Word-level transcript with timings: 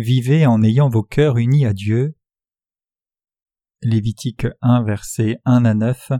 Vivez 0.00 0.46
en 0.46 0.62
ayant 0.62 0.88
vos 0.88 1.02
cœurs 1.02 1.36
unis 1.36 1.66
à 1.66 1.74
Dieu. 1.74 2.16
Lévitique 3.82 4.46
1 4.62 4.82
versets 4.82 5.36
1 5.44 5.66
à 5.66 5.74
9 5.74 6.12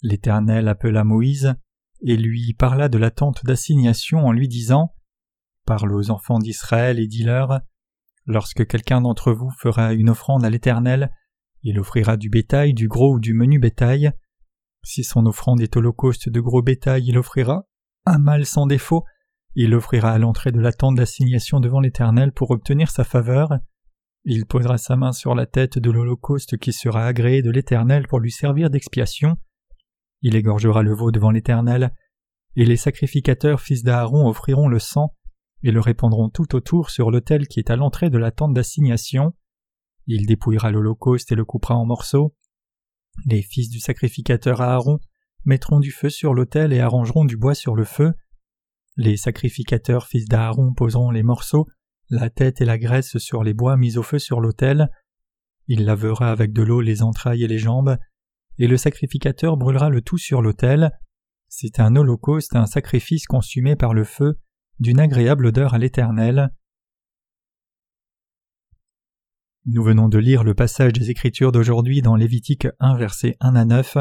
L'Éternel 0.00 0.68
appela 0.68 1.04
Moïse 1.04 1.54
et 2.00 2.16
lui 2.16 2.54
parla 2.54 2.88
de 2.88 2.96
la 2.96 3.10
tente 3.10 3.44
d'assignation 3.44 4.24
en 4.24 4.32
lui 4.32 4.48
disant 4.48 4.94
Parle 5.66 5.92
aux 5.92 6.10
enfants 6.10 6.38
d'Israël 6.38 6.98
et 6.98 7.06
dis-leur 7.06 7.60
Lorsque 8.24 8.66
quelqu'un 8.66 9.02
d'entre 9.02 9.32
vous 9.32 9.50
fera 9.58 9.92
une 9.92 10.08
offrande 10.08 10.44
à 10.44 10.48
l'Éternel, 10.48 11.12
il 11.62 11.78
offrira 11.78 12.16
du 12.16 12.30
bétail, 12.30 12.72
du 12.72 12.88
gros 12.88 13.16
ou 13.16 13.20
du 13.20 13.34
menu 13.34 13.58
bétail. 13.58 14.12
Si 14.82 15.04
son 15.04 15.26
offrande 15.26 15.60
est 15.60 15.76
holocauste 15.76 16.30
de 16.30 16.40
gros 16.40 16.62
bétail, 16.62 17.04
il 17.06 17.18
offrira 17.18 17.68
un 18.06 18.18
mâle 18.18 18.46
sans 18.46 18.66
défaut, 18.66 19.04
il 19.54 19.70
l'offrira 19.70 20.12
à 20.12 20.18
l'entrée 20.18 20.52
de 20.52 20.60
la 20.60 20.72
tente 20.72 20.96
d'assignation 20.96 21.60
devant 21.60 21.80
l'Éternel 21.80 22.32
pour 22.32 22.50
obtenir 22.50 22.90
sa 22.90 23.04
faveur. 23.04 23.58
Il 24.24 24.46
posera 24.46 24.78
sa 24.78 24.96
main 24.96 25.12
sur 25.12 25.34
la 25.34 25.46
tête 25.46 25.78
de 25.78 25.90
l'Holocauste 25.90 26.56
qui 26.56 26.72
sera 26.72 27.06
agréé 27.06 27.42
de 27.42 27.50
l'Éternel 27.50 28.06
pour 28.06 28.20
lui 28.20 28.30
servir 28.30 28.70
d'expiation. 28.70 29.36
Il 30.22 30.36
égorgera 30.36 30.82
le 30.82 30.94
veau 30.94 31.10
devant 31.10 31.30
l'Éternel, 31.30 31.92
et 32.54 32.64
les 32.64 32.76
sacrificateurs 32.76 33.60
fils 33.60 33.82
d'Aaron 33.82 34.28
offriront 34.28 34.68
le 34.68 34.78
sang 34.78 35.14
et 35.62 35.70
le 35.70 35.80
répandront 35.80 36.28
tout 36.28 36.54
autour 36.54 36.90
sur 36.90 37.10
l'autel 37.10 37.46
qui 37.46 37.58
est 37.58 37.70
à 37.70 37.76
l'entrée 37.76 38.10
de 38.10 38.18
la 38.18 38.30
tente 38.30 38.54
d'assignation. 38.54 39.32
Il 40.06 40.26
dépouillera 40.26 40.70
l'Holocauste 40.70 41.32
et 41.32 41.36
le 41.36 41.44
coupera 41.44 41.76
en 41.76 41.86
morceaux. 41.86 42.34
Les 43.26 43.42
fils 43.42 43.68
du 43.68 43.78
sacrificateur 43.78 44.60
Aaron 44.60 44.98
mettront 45.44 45.80
du 45.80 45.90
feu 45.90 46.08
sur 46.08 46.34
l'autel 46.34 46.72
et 46.72 46.80
arrangeront 46.80 47.24
du 47.24 47.36
bois 47.36 47.54
sur 47.54 47.74
le 47.74 47.84
feu. 47.84 48.12
Les 48.96 49.16
sacrificateurs 49.16 50.06
fils 50.06 50.26
d'Aaron 50.26 50.74
poseront 50.74 51.10
les 51.10 51.22
morceaux, 51.22 51.66
la 52.10 52.28
tête 52.28 52.60
et 52.60 52.66
la 52.66 52.78
graisse 52.78 53.16
sur 53.18 53.42
les 53.42 53.54
bois 53.54 53.76
mis 53.76 53.96
au 53.96 54.02
feu 54.02 54.18
sur 54.18 54.40
l'autel. 54.40 54.90
Il 55.66 55.84
lavera 55.84 56.30
avec 56.30 56.52
de 56.52 56.62
l'eau 56.62 56.80
les 56.80 57.02
entrailles 57.02 57.44
et 57.44 57.48
les 57.48 57.58
jambes, 57.58 57.96
et 58.58 58.66
le 58.66 58.76
sacrificateur 58.76 59.56
brûlera 59.56 59.88
le 59.88 60.02
tout 60.02 60.18
sur 60.18 60.42
l'autel. 60.42 60.90
C'est 61.48 61.80
un 61.80 61.96
holocauste, 61.96 62.54
un 62.54 62.66
sacrifice 62.66 63.26
consumé 63.26 63.76
par 63.76 63.94
le 63.94 64.04
feu, 64.04 64.38
d'une 64.78 65.00
agréable 65.00 65.46
odeur 65.46 65.74
à 65.74 65.78
l'Éternel. 65.78 66.50
Nous 69.64 69.82
venons 69.82 70.08
de 70.08 70.18
lire 70.18 70.44
le 70.44 70.54
passage 70.54 70.92
des 70.92 71.10
Écritures 71.10 71.52
d'aujourd'hui 71.52 72.02
dans 72.02 72.16
Lévitique 72.16 72.66
1 72.80 72.96
verset 72.96 73.36
1 73.40 73.54
à 73.54 73.64
9. 73.64 73.98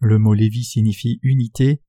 Le 0.00 0.18
mot 0.18 0.34
Lévi 0.34 0.62
signifie 0.62 1.18
unité. 1.22 1.82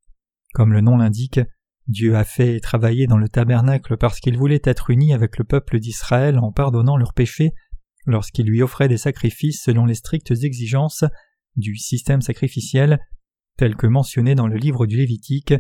Comme 0.54 0.74
le 0.74 0.82
nom 0.82 0.98
l'indique, 0.98 1.42
Dieu 1.90 2.16
a 2.16 2.24
fait 2.24 2.56
et 2.56 2.60
travaillé 2.60 3.08
dans 3.08 3.18
le 3.18 3.30
tabernacle 3.30 3.98
parce 3.98 4.20
qu'il 4.20 4.38
voulait 4.38 4.62
être 4.64 4.92
uni 4.92 5.12
avec 5.12 5.40
le 5.40 5.44
peuple 5.44 5.80
d'Israël 5.80 6.38
en 6.38 6.52
pardonnant 6.52 6.98
leurs 6.98 7.16
péchés 7.16 7.52
lorsqu'il 8.06 8.46
lui 8.46 8.62
offrait 8.62 8.88
des 8.88 8.98
sacrifices 8.98 9.64
selon 9.64 9.86
les 9.86 9.96
strictes 9.96 10.32
exigences 10.32 11.04
du 11.56 11.76
système 11.78 12.22
sacrificiel 12.22 13.00
tel 13.58 13.76
que 13.76 13.88
mentionné 13.88 14.36
dans 14.36 14.48
le 14.48 14.58
livre 14.58 14.86
du 14.86 14.98
Lévitique. 14.98 15.56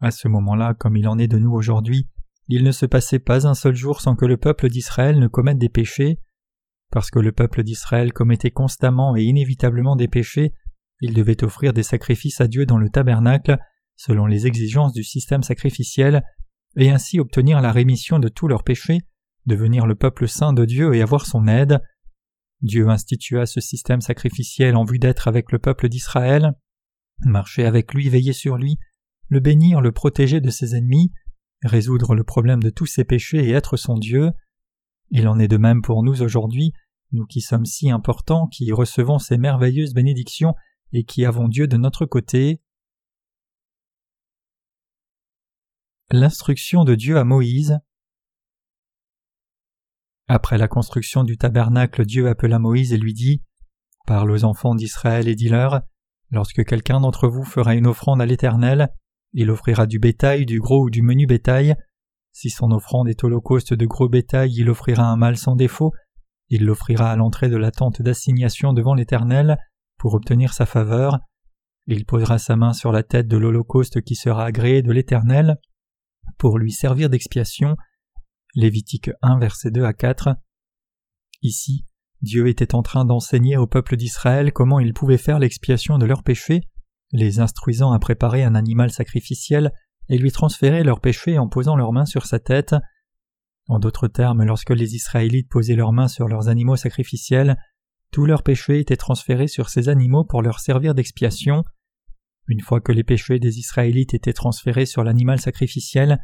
À 0.00 0.10
ce 0.10 0.26
moment-là, 0.26 0.74
comme 0.74 0.96
il 0.96 1.06
en 1.06 1.18
est 1.18 1.28
de 1.28 1.38
nous 1.38 1.52
aujourd'hui, 1.52 2.08
il 2.48 2.64
ne 2.64 2.72
se 2.72 2.84
passait 2.84 3.20
pas 3.20 3.46
un 3.46 3.54
seul 3.54 3.76
jour 3.76 4.00
sans 4.00 4.16
que 4.16 4.26
le 4.26 4.38
peuple 4.38 4.68
d'Israël 4.68 5.20
ne 5.20 5.28
commette 5.28 5.58
des 5.58 5.68
péchés. 5.68 6.18
Parce 6.90 7.12
que 7.12 7.20
le 7.20 7.30
peuple 7.30 7.62
d'Israël 7.62 8.12
commettait 8.12 8.50
constamment 8.50 9.14
et 9.14 9.22
inévitablement 9.22 9.94
des 9.94 10.08
péchés, 10.08 10.52
il 11.00 11.14
devait 11.14 11.44
offrir 11.44 11.72
des 11.72 11.84
sacrifices 11.84 12.40
à 12.40 12.48
Dieu 12.48 12.66
dans 12.66 12.78
le 12.78 12.90
tabernacle 12.90 13.56
selon 13.98 14.26
les 14.26 14.46
exigences 14.46 14.94
du 14.94 15.02
système 15.02 15.42
sacrificiel, 15.42 16.22
et 16.76 16.90
ainsi 16.90 17.18
obtenir 17.18 17.60
la 17.60 17.72
rémission 17.72 18.20
de 18.20 18.28
tous 18.28 18.46
leurs 18.46 18.62
péchés, 18.62 19.00
devenir 19.44 19.86
le 19.86 19.96
peuple 19.96 20.28
saint 20.28 20.52
de 20.52 20.64
Dieu 20.64 20.94
et 20.94 21.02
avoir 21.02 21.26
son 21.26 21.48
aide. 21.48 21.80
Dieu 22.62 22.88
institua 22.88 23.44
ce 23.44 23.60
système 23.60 24.00
sacrificiel 24.00 24.76
en 24.76 24.84
vue 24.84 25.00
d'être 25.00 25.26
avec 25.26 25.50
le 25.50 25.58
peuple 25.58 25.88
d'Israël, 25.88 26.52
marcher 27.24 27.64
avec 27.64 27.92
lui, 27.92 28.08
veiller 28.08 28.32
sur 28.32 28.56
lui, 28.56 28.78
le 29.28 29.40
bénir, 29.40 29.80
le 29.80 29.90
protéger 29.90 30.40
de 30.40 30.50
ses 30.50 30.76
ennemis, 30.76 31.12
résoudre 31.62 32.14
le 32.14 32.22
problème 32.22 32.62
de 32.62 32.70
tous 32.70 32.86
ses 32.86 33.04
péchés 33.04 33.48
et 33.48 33.50
être 33.50 33.76
son 33.76 33.98
Dieu. 33.98 34.30
Il 35.10 35.26
en 35.26 35.40
est 35.40 35.48
de 35.48 35.56
même 35.56 35.82
pour 35.82 36.04
nous 36.04 36.22
aujourd'hui, 36.22 36.72
nous 37.10 37.26
qui 37.26 37.40
sommes 37.40 37.66
si 37.66 37.90
importants, 37.90 38.46
qui 38.46 38.70
recevons 38.70 39.18
ces 39.18 39.38
merveilleuses 39.38 39.94
bénédictions 39.94 40.54
et 40.92 41.02
qui 41.02 41.24
avons 41.24 41.48
Dieu 41.48 41.66
de 41.66 41.76
notre 41.76 42.06
côté. 42.06 42.60
L'instruction 46.10 46.84
de 46.84 46.94
Dieu 46.94 47.18
à 47.18 47.24
Moïse. 47.24 47.80
Après 50.26 50.56
la 50.56 50.66
construction 50.66 51.22
du 51.22 51.36
tabernacle, 51.36 52.06
Dieu 52.06 52.28
appela 52.28 52.58
Moïse 52.58 52.94
et 52.94 52.96
lui 52.96 53.12
dit 53.12 53.42
Parle 54.06 54.30
aux 54.30 54.44
enfants 54.44 54.74
d'Israël 54.74 55.28
et 55.28 55.34
dis-leur 55.34 55.82
Lorsque 56.30 56.64
quelqu'un 56.64 57.00
d'entre 57.00 57.28
vous 57.28 57.44
fera 57.44 57.74
une 57.74 57.86
offrande 57.86 58.22
à 58.22 58.26
l'Éternel, 58.26 58.88
il 59.34 59.50
offrira 59.50 59.84
du 59.84 59.98
bétail, 59.98 60.46
du 60.46 60.60
gros 60.60 60.84
ou 60.84 60.88
du 60.88 61.02
menu 61.02 61.26
bétail. 61.26 61.76
Si 62.32 62.48
son 62.48 62.70
offrande 62.70 63.10
est 63.10 63.22
holocauste 63.22 63.74
de 63.74 63.84
gros 63.84 64.08
bétail, 64.08 64.50
il 64.56 64.70
offrira 64.70 65.04
un 65.04 65.16
mâle 65.16 65.36
sans 65.36 65.56
défaut. 65.56 65.92
Il 66.48 66.64
l'offrira 66.64 67.12
à 67.12 67.16
l'entrée 67.16 67.50
de 67.50 67.58
la 67.58 67.70
tente 67.70 68.00
d'assignation 68.00 68.72
devant 68.72 68.94
l'Éternel 68.94 69.58
pour 69.98 70.14
obtenir 70.14 70.54
sa 70.54 70.64
faveur. 70.64 71.18
Il 71.86 72.06
posera 72.06 72.38
sa 72.38 72.56
main 72.56 72.72
sur 72.72 72.92
la 72.92 73.02
tête 73.02 73.28
de 73.28 73.36
l'holocauste 73.36 74.00
qui 74.00 74.14
sera 74.14 74.46
agréé 74.46 74.80
de 74.80 74.90
l'Éternel 74.90 75.58
pour 76.38 76.58
lui 76.58 76.72
servir 76.72 77.10
d'expiation. 77.10 77.76
Lévitique 78.54 79.10
1 79.22 79.38
verset 79.38 79.70
2 79.70 79.84
à 79.84 79.92
4. 79.92 80.30
Ici, 81.42 81.84
Dieu 82.22 82.48
était 82.48 82.74
en 82.74 82.82
train 82.82 83.04
d'enseigner 83.04 83.56
au 83.56 83.66
peuple 83.66 83.96
d'Israël 83.96 84.52
comment 84.52 84.80
ils 84.80 84.94
pouvaient 84.94 85.18
faire 85.18 85.38
l'expiation 85.38 85.98
de 85.98 86.06
leurs 86.06 86.22
péchés, 86.22 86.62
les 87.12 87.40
instruisant 87.40 87.92
à 87.92 87.98
préparer 87.98 88.42
un 88.42 88.54
animal 88.54 88.90
sacrificiel 88.90 89.72
et 90.08 90.18
lui 90.18 90.32
transférer 90.32 90.82
leurs 90.82 91.00
péchés 91.00 91.38
en 91.38 91.48
posant 91.48 91.76
leurs 91.76 91.92
mains 91.92 92.06
sur 92.06 92.26
sa 92.26 92.38
tête. 92.38 92.74
En 93.68 93.78
d'autres 93.78 94.08
termes, 94.08 94.44
lorsque 94.44 94.70
les 94.70 94.94
Israélites 94.94 95.50
posaient 95.50 95.76
leurs 95.76 95.92
mains 95.92 96.08
sur 96.08 96.26
leurs 96.26 96.48
animaux 96.48 96.76
sacrificiels, 96.76 97.56
tous 98.10 98.24
leurs 98.24 98.42
péchés 98.42 98.80
étaient 98.80 98.96
transférés 98.96 99.48
sur 99.48 99.68
ces 99.68 99.88
animaux 99.88 100.24
pour 100.24 100.42
leur 100.42 100.60
servir 100.60 100.94
d'expiation. 100.94 101.62
Une 102.48 102.62
fois 102.62 102.80
que 102.80 102.92
les 102.92 103.04
péchés 103.04 103.38
des 103.38 103.58
Israélites 103.58 104.14
étaient 104.14 104.32
transférés 104.32 104.86
sur 104.86 105.04
l'animal 105.04 105.38
sacrificiel, 105.38 106.18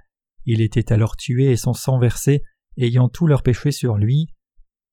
il 0.46 0.62
était 0.62 0.92
alors 0.92 1.16
tué 1.16 1.50
et 1.50 1.56
son 1.56 1.74
sang 1.74 1.98
versé, 1.98 2.42
ayant 2.78 3.08
tous 3.10 3.26
leurs 3.26 3.42
péchés 3.42 3.72
sur 3.72 3.96
lui. 3.98 4.28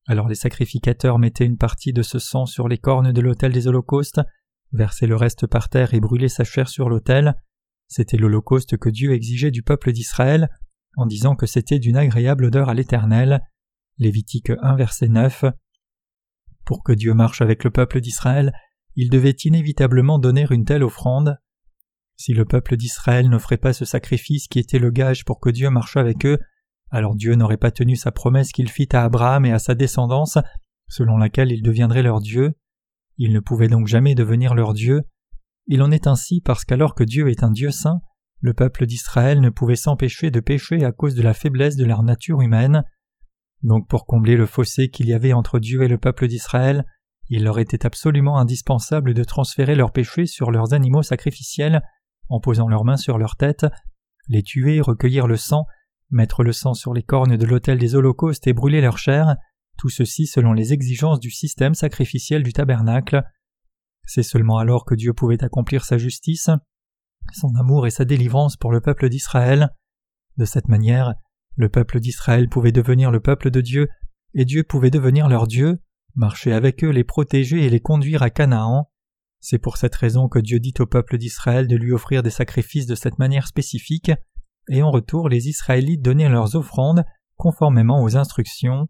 Alors 0.07 0.27
les 0.27 0.35
sacrificateurs 0.35 1.19
mettaient 1.19 1.45
une 1.45 1.57
partie 1.57 1.93
de 1.93 2.01
ce 2.01 2.19
sang 2.19 2.45
sur 2.45 2.67
les 2.67 2.77
cornes 2.77 3.13
de 3.13 3.21
l'autel 3.21 3.53
des 3.53 3.67
holocaustes, 3.67 4.19
versaient 4.73 5.07
le 5.07 5.15
reste 5.15 5.47
par 5.47 5.69
terre 5.69 5.93
et 5.93 6.01
brûlaient 6.01 6.27
sa 6.27 6.43
chair 6.43 6.67
sur 6.67 6.89
l'autel. 6.89 7.35
C'était 7.87 8.17
l'holocauste 8.17 8.77
que 8.77 8.89
Dieu 8.89 9.13
exigeait 9.13 9.51
du 9.51 9.63
peuple 9.63 9.93
d'Israël, 9.93 10.49
en 10.97 11.05
disant 11.05 11.35
que 11.35 11.45
c'était 11.45 11.79
d'une 11.79 11.97
agréable 11.97 12.45
odeur 12.45 12.67
à 12.67 12.73
l'Éternel. 12.73 13.41
Lévitique 13.97 14.51
1 14.61 14.75
verset 14.75 15.07
9. 15.07 15.45
Pour 16.65 16.83
que 16.83 16.91
Dieu 16.91 17.13
marche 17.13 17.41
avec 17.41 17.63
le 17.63 17.71
peuple 17.71 18.01
d'Israël, 18.01 18.53
il 18.95 19.09
devait 19.09 19.35
inévitablement 19.43 20.19
donner 20.19 20.45
une 20.49 20.65
telle 20.65 20.83
offrande. 20.83 21.37
Si 22.17 22.33
le 22.33 22.45
peuple 22.45 22.77
d'Israël 22.77 23.29
n'offrait 23.29 23.57
pas 23.57 23.73
ce 23.73 23.85
sacrifice 23.85 24.47
qui 24.47 24.59
était 24.59 24.79
le 24.79 24.91
gage 24.91 25.25
pour 25.25 25.39
que 25.39 25.49
Dieu 25.49 25.69
marche 25.69 25.97
avec 25.97 26.25
eux, 26.25 26.37
alors 26.91 27.15
Dieu 27.15 27.35
n'aurait 27.35 27.57
pas 27.57 27.71
tenu 27.71 27.95
sa 27.95 28.11
promesse 28.11 28.51
qu'il 28.51 28.69
fit 28.69 28.89
à 28.91 29.03
Abraham 29.03 29.45
et 29.45 29.51
à 29.51 29.59
sa 29.59 29.75
descendance, 29.75 30.37
selon 30.89 31.17
laquelle 31.17 31.51
il 31.51 31.63
deviendrait 31.63 32.03
leur 32.03 32.19
Dieu. 32.19 32.53
Il 33.17 33.33
ne 33.33 33.39
pouvait 33.39 33.69
donc 33.69 33.87
jamais 33.87 34.13
devenir 34.13 34.53
leur 34.53 34.73
Dieu. 34.73 35.01
Il 35.67 35.81
en 35.81 35.91
est 35.91 36.05
ainsi 36.05 36.41
parce 36.41 36.65
qu'alors 36.65 36.95
que 36.95 37.03
Dieu 37.03 37.29
est 37.29 37.43
un 37.43 37.51
Dieu 37.51 37.71
saint, 37.71 38.01
le 38.41 38.53
peuple 38.53 38.85
d'Israël 38.85 39.39
ne 39.39 39.49
pouvait 39.49 39.75
s'empêcher 39.75 40.31
de 40.31 40.39
pécher 40.39 40.83
à 40.83 40.91
cause 40.91 41.15
de 41.15 41.21
la 41.21 41.33
faiblesse 41.33 41.77
de 41.77 41.85
leur 41.85 42.03
nature 42.03 42.41
humaine. 42.41 42.83
Donc 43.63 43.87
pour 43.87 44.05
combler 44.05 44.35
le 44.35 44.47
fossé 44.47 44.89
qu'il 44.89 45.07
y 45.07 45.13
avait 45.13 45.33
entre 45.33 45.59
Dieu 45.59 45.83
et 45.83 45.87
le 45.87 45.97
peuple 45.99 46.27
d'Israël, 46.27 46.85
il 47.33 47.45
leur 47.45 47.59
était 47.59 47.85
absolument 47.85 48.37
indispensable 48.37 49.13
de 49.13 49.23
transférer 49.23 49.73
leurs 49.73 49.93
péchés 49.93 50.25
sur 50.25 50.51
leurs 50.51 50.73
animaux 50.73 51.01
sacrificiels 51.01 51.81
en 52.27 52.41
posant 52.41 52.67
leurs 52.67 52.83
mains 52.83 52.97
sur 52.97 53.17
leur 53.17 53.37
tête, 53.37 53.65
les 54.27 54.43
tuer, 54.43 54.81
recueillir 54.81 55.27
le 55.27 55.37
sang, 55.37 55.65
mettre 56.09 56.43
le 56.43 56.51
sang 56.51 56.73
sur 56.73 56.93
les 56.93 57.03
cornes 57.03 57.37
de 57.37 57.45
l'autel 57.45 57.77
des 57.77 57.95
holocaustes 57.95 58.47
et 58.47 58.53
brûler 58.53 58.81
leur 58.81 58.97
chair, 58.97 59.37
tout 59.77 59.87
ceci 59.87 60.27
selon 60.27 60.51
les 60.51 60.73
exigences 60.73 61.21
du 61.21 61.31
système 61.31 61.73
sacrificiel 61.73 62.43
du 62.43 62.51
tabernacle. 62.51 63.23
C'est 64.05 64.23
seulement 64.23 64.57
alors 64.57 64.83
que 64.83 64.93
Dieu 64.95 65.13
pouvait 65.13 65.41
accomplir 65.41 65.85
sa 65.85 65.97
justice, 65.97 66.49
son 67.31 67.55
amour 67.55 67.87
et 67.87 67.91
sa 67.91 68.03
délivrance 68.03 68.57
pour 68.57 68.73
le 68.73 68.81
peuple 68.81 69.07
d'Israël. 69.07 69.69
De 70.35 70.43
cette 70.43 70.67
manière, 70.67 71.13
le 71.55 71.69
peuple 71.69 72.01
d'Israël 72.01 72.49
pouvait 72.49 72.73
devenir 72.73 73.09
le 73.09 73.21
peuple 73.21 73.51
de 73.51 73.61
Dieu, 73.61 73.87
et 74.33 74.43
Dieu 74.43 74.63
pouvait 74.63 74.91
devenir 74.91 75.29
leur 75.29 75.47
Dieu, 75.47 75.79
marcher 76.15 76.51
avec 76.51 76.83
eux, 76.83 76.89
les 76.89 77.03
protéger 77.03 77.65
et 77.65 77.69
les 77.69 77.79
conduire 77.79 78.23
à 78.23 78.29
Canaan. 78.29 78.89
C'est 79.39 79.59
pour 79.59 79.77
cette 79.77 79.95
raison 79.95 80.27
que 80.27 80.39
Dieu 80.39 80.59
dit 80.59 80.73
au 80.79 80.85
peuple 80.85 81.17
d'Israël 81.17 81.67
de 81.67 81.75
lui 81.75 81.93
offrir 81.93 82.23
des 82.23 82.29
sacrifices 82.29 82.85
de 82.85 82.95
cette 82.95 83.19
manière 83.19 83.47
spécifique, 83.47 84.11
et 84.69 84.83
en 84.83 84.91
retour 84.91 85.29
les 85.29 85.47
Israélites 85.47 86.01
donnaient 86.01 86.29
leurs 86.29 86.55
offrandes, 86.55 87.03
conformément 87.35 88.03
aux 88.03 88.15
instructions. 88.17 88.87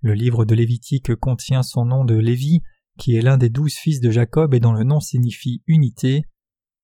Le 0.00 0.14
livre 0.14 0.46
de 0.46 0.54
Lévitique 0.54 1.14
contient 1.16 1.62
son 1.62 1.84
nom 1.84 2.04
de 2.04 2.14
Lévi, 2.14 2.62
qui 2.98 3.16
est 3.16 3.22
l'un 3.22 3.36
des 3.36 3.50
douze 3.50 3.74
fils 3.74 4.00
de 4.00 4.10
Jacob 4.10 4.54
et 4.54 4.60
dont 4.60 4.72
le 4.72 4.84
nom 4.84 5.00
signifie 5.00 5.62
unité. 5.66 6.24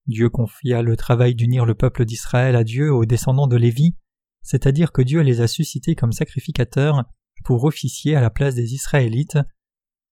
Dieu 0.06 0.28
confia 0.28 0.82
le 0.82 0.96
travail 0.96 1.34
d'unir 1.34 1.64
le 1.64 1.74
peuple 1.74 2.04
d'Israël 2.04 2.56
à 2.56 2.62
Dieu 2.62 2.92
aux 2.92 3.06
descendants 3.06 3.48
de 3.48 3.56
Lévi, 3.56 3.96
c'est-à-dire 4.42 4.92
que 4.92 5.02
Dieu 5.02 5.20
les 5.22 5.40
a 5.40 5.48
suscités 5.48 5.94
comme 5.94 6.12
sacrificateurs 6.12 7.04
pour 7.44 7.64
officier 7.64 8.16
à 8.16 8.20
la 8.20 8.30
place 8.30 8.54
des 8.54 8.74
Israélites. 8.74 9.38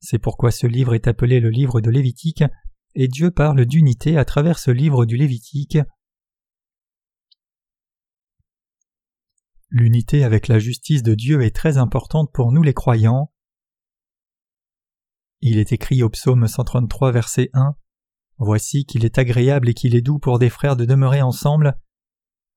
C'est 0.01 0.19
pourquoi 0.19 0.51
ce 0.51 0.67
livre 0.67 0.95
est 0.95 1.09
appelé 1.09 1.41
le 1.41 1.51
livre 1.51 1.81
de 1.81 1.91
Lévitique, 1.91 2.45
et 2.95 3.09
Dieu 3.09 3.31
parle 3.31 3.65
d'unité 3.65 4.17
à 4.17 4.25
travers 4.25 4.59
ce 4.59 4.71
livre 4.71 5.05
du 5.05 5.17
Lévitique. 5.17 5.79
L'unité 9.71 10.23
avec 10.23 10.47
la 10.47 10.61
justice 10.61 11.03
de 11.03 11.15
Dieu 11.15 11.43
est 11.43 11.55
très 11.55 11.79
importante 11.79 12.31
pour 12.33 12.53
nous 12.53 12.63
les 12.63 12.75
croyants. 12.75 13.33
Il 15.41 15.59
est 15.59 15.73
écrit 15.73 16.03
au 16.03 16.11
psaume 16.11 16.47
133 16.47 17.11
verset 17.11 17.51
1 17.55 17.75
Voici 18.39 18.85
qu'il 18.85 19.05
est 19.05 19.19
agréable 19.19 19.69
et 19.69 19.75
qu'il 19.75 19.95
est 19.95 20.01
doux 20.01 20.19
pour 20.19 20.39
des 20.39 20.51
frères 20.51 20.77
de 20.77 20.85
demeurer 20.85 21.23
ensemble. 21.23 21.77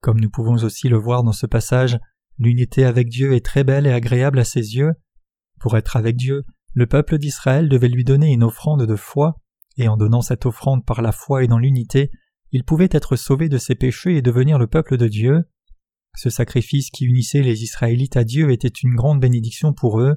Comme 0.00 0.20
nous 0.20 0.30
pouvons 0.30 0.62
aussi 0.64 0.88
le 0.88 0.96
voir 0.96 1.22
dans 1.22 1.32
ce 1.32 1.46
passage, 1.46 1.98
l'unité 2.38 2.84
avec 2.84 3.08
Dieu 3.08 3.34
est 3.34 3.44
très 3.44 3.64
belle 3.64 3.86
et 3.86 3.92
agréable 3.92 4.38
à 4.38 4.44
ses 4.44 4.76
yeux. 4.76 4.92
Pour 5.60 5.76
être 5.76 5.96
avec 5.96 6.16
Dieu, 6.16 6.44
le 6.74 6.86
peuple 6.86 7.18
d'Israël 7.18 7.68
devait 7.68 7.88
lui 7.88 8.04
donner 8.04 8.32
une 8.32 8.44
offrande 8.44 8.86
de 8.86 8.96
foi, 8.96 9.40
et 9.76 9.88
en 9.88 9.96
donnant 9.96 10.22
cette 10.22 10.46
offrande 10.46 10.84
par 10.84 11.02
la 11.02 11.12
foi 11.12 11.44
et 11.44 11.48
dans 11.48 11.58
l'unité, 11.58 12.10
il 12.52 12.64
pouvait 12.64 12.88
être 12.90 13.16
sauvé 13.16 13.48
de 13.48 13.58
ses 13.58 13.74
péchés 13.74 14.16
et 14.16 14.22
devenir 14.22 14.58
le 14.58 14.66
peuple 14.66 14.96
de 14.96 15.08
Dieu. 15.08 15.44
Ce 16.16 16.30
sacrifice 16.30 16.90
qui 16.90 17.04
unissait 17.04 17.42
les 17.42 17.62
Israélites 17.62 18.16
à 18.16 18.24
Dieu 18.24 18.50
était 18.50 18.68
une 18.68 18.94
grande 18.94 19.20
bénédiction 19.20 19.72
pour 19.72 20.00
eux. 20.00 20.16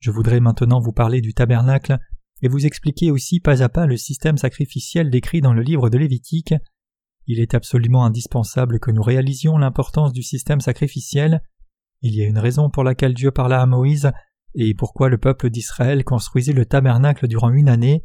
Je 0.00 0.10
voudrais 0.10 0.40
maintenant 0.40 0.80
vous 0.80 0.92
parler 0.92 1.20
du 1.20 1.34
tabernacle 1.34 1.98
et 2.42 2.48
vous 2.48 2.66
expliquer 2.66 3.10
aussi 3.10 3.38
pas 3.38 3.62
à 3.62 3.68
pas 3.68 3.86
le 3.86 3.96
système 3.96 4.36
sacrificiel 4.36 5.10
décrit 5.10 5.40
dans 5.40 5.52
le 5.52 5.62
livre 5.62 5.90
de 5.90 5.98
Lévitique. 5.98 6.54
Il 7.26 7.40
est 7.40 7.54
absolument 7.54 8.04
indispensable 8.04 8.80
que 8.80 8.90
nous 8.90 9.02
réalisions 9.02 9.56
l'importance 9.56 10.12
du 10.12 10.22
système 10.22 10.60
sacrificiel. 10.60 11.42
Il 12.00 12.14
y 12.14 12.22
a 12.22 12.26
une 12.26 12.38
raison 12.38 12.68
pour 12.68 12.84
laquelle 12.84 13.14
Dieu 13.14 13.30
parla 13.30 13.62
à 13.62 13.66
Moïse 13.66 14.10
et 14.54 14.74
pourquoi 14.74 15.08
le 15.08 15.18
peuple 15.18 15.50
d'Israël 15.50 16.04
construisit 16.04 16.52
le 16.52 16.66
tabernacle 16.66 17.28
durant 17.28 17.50
une 17.50 17.68
année. 17.68 18.04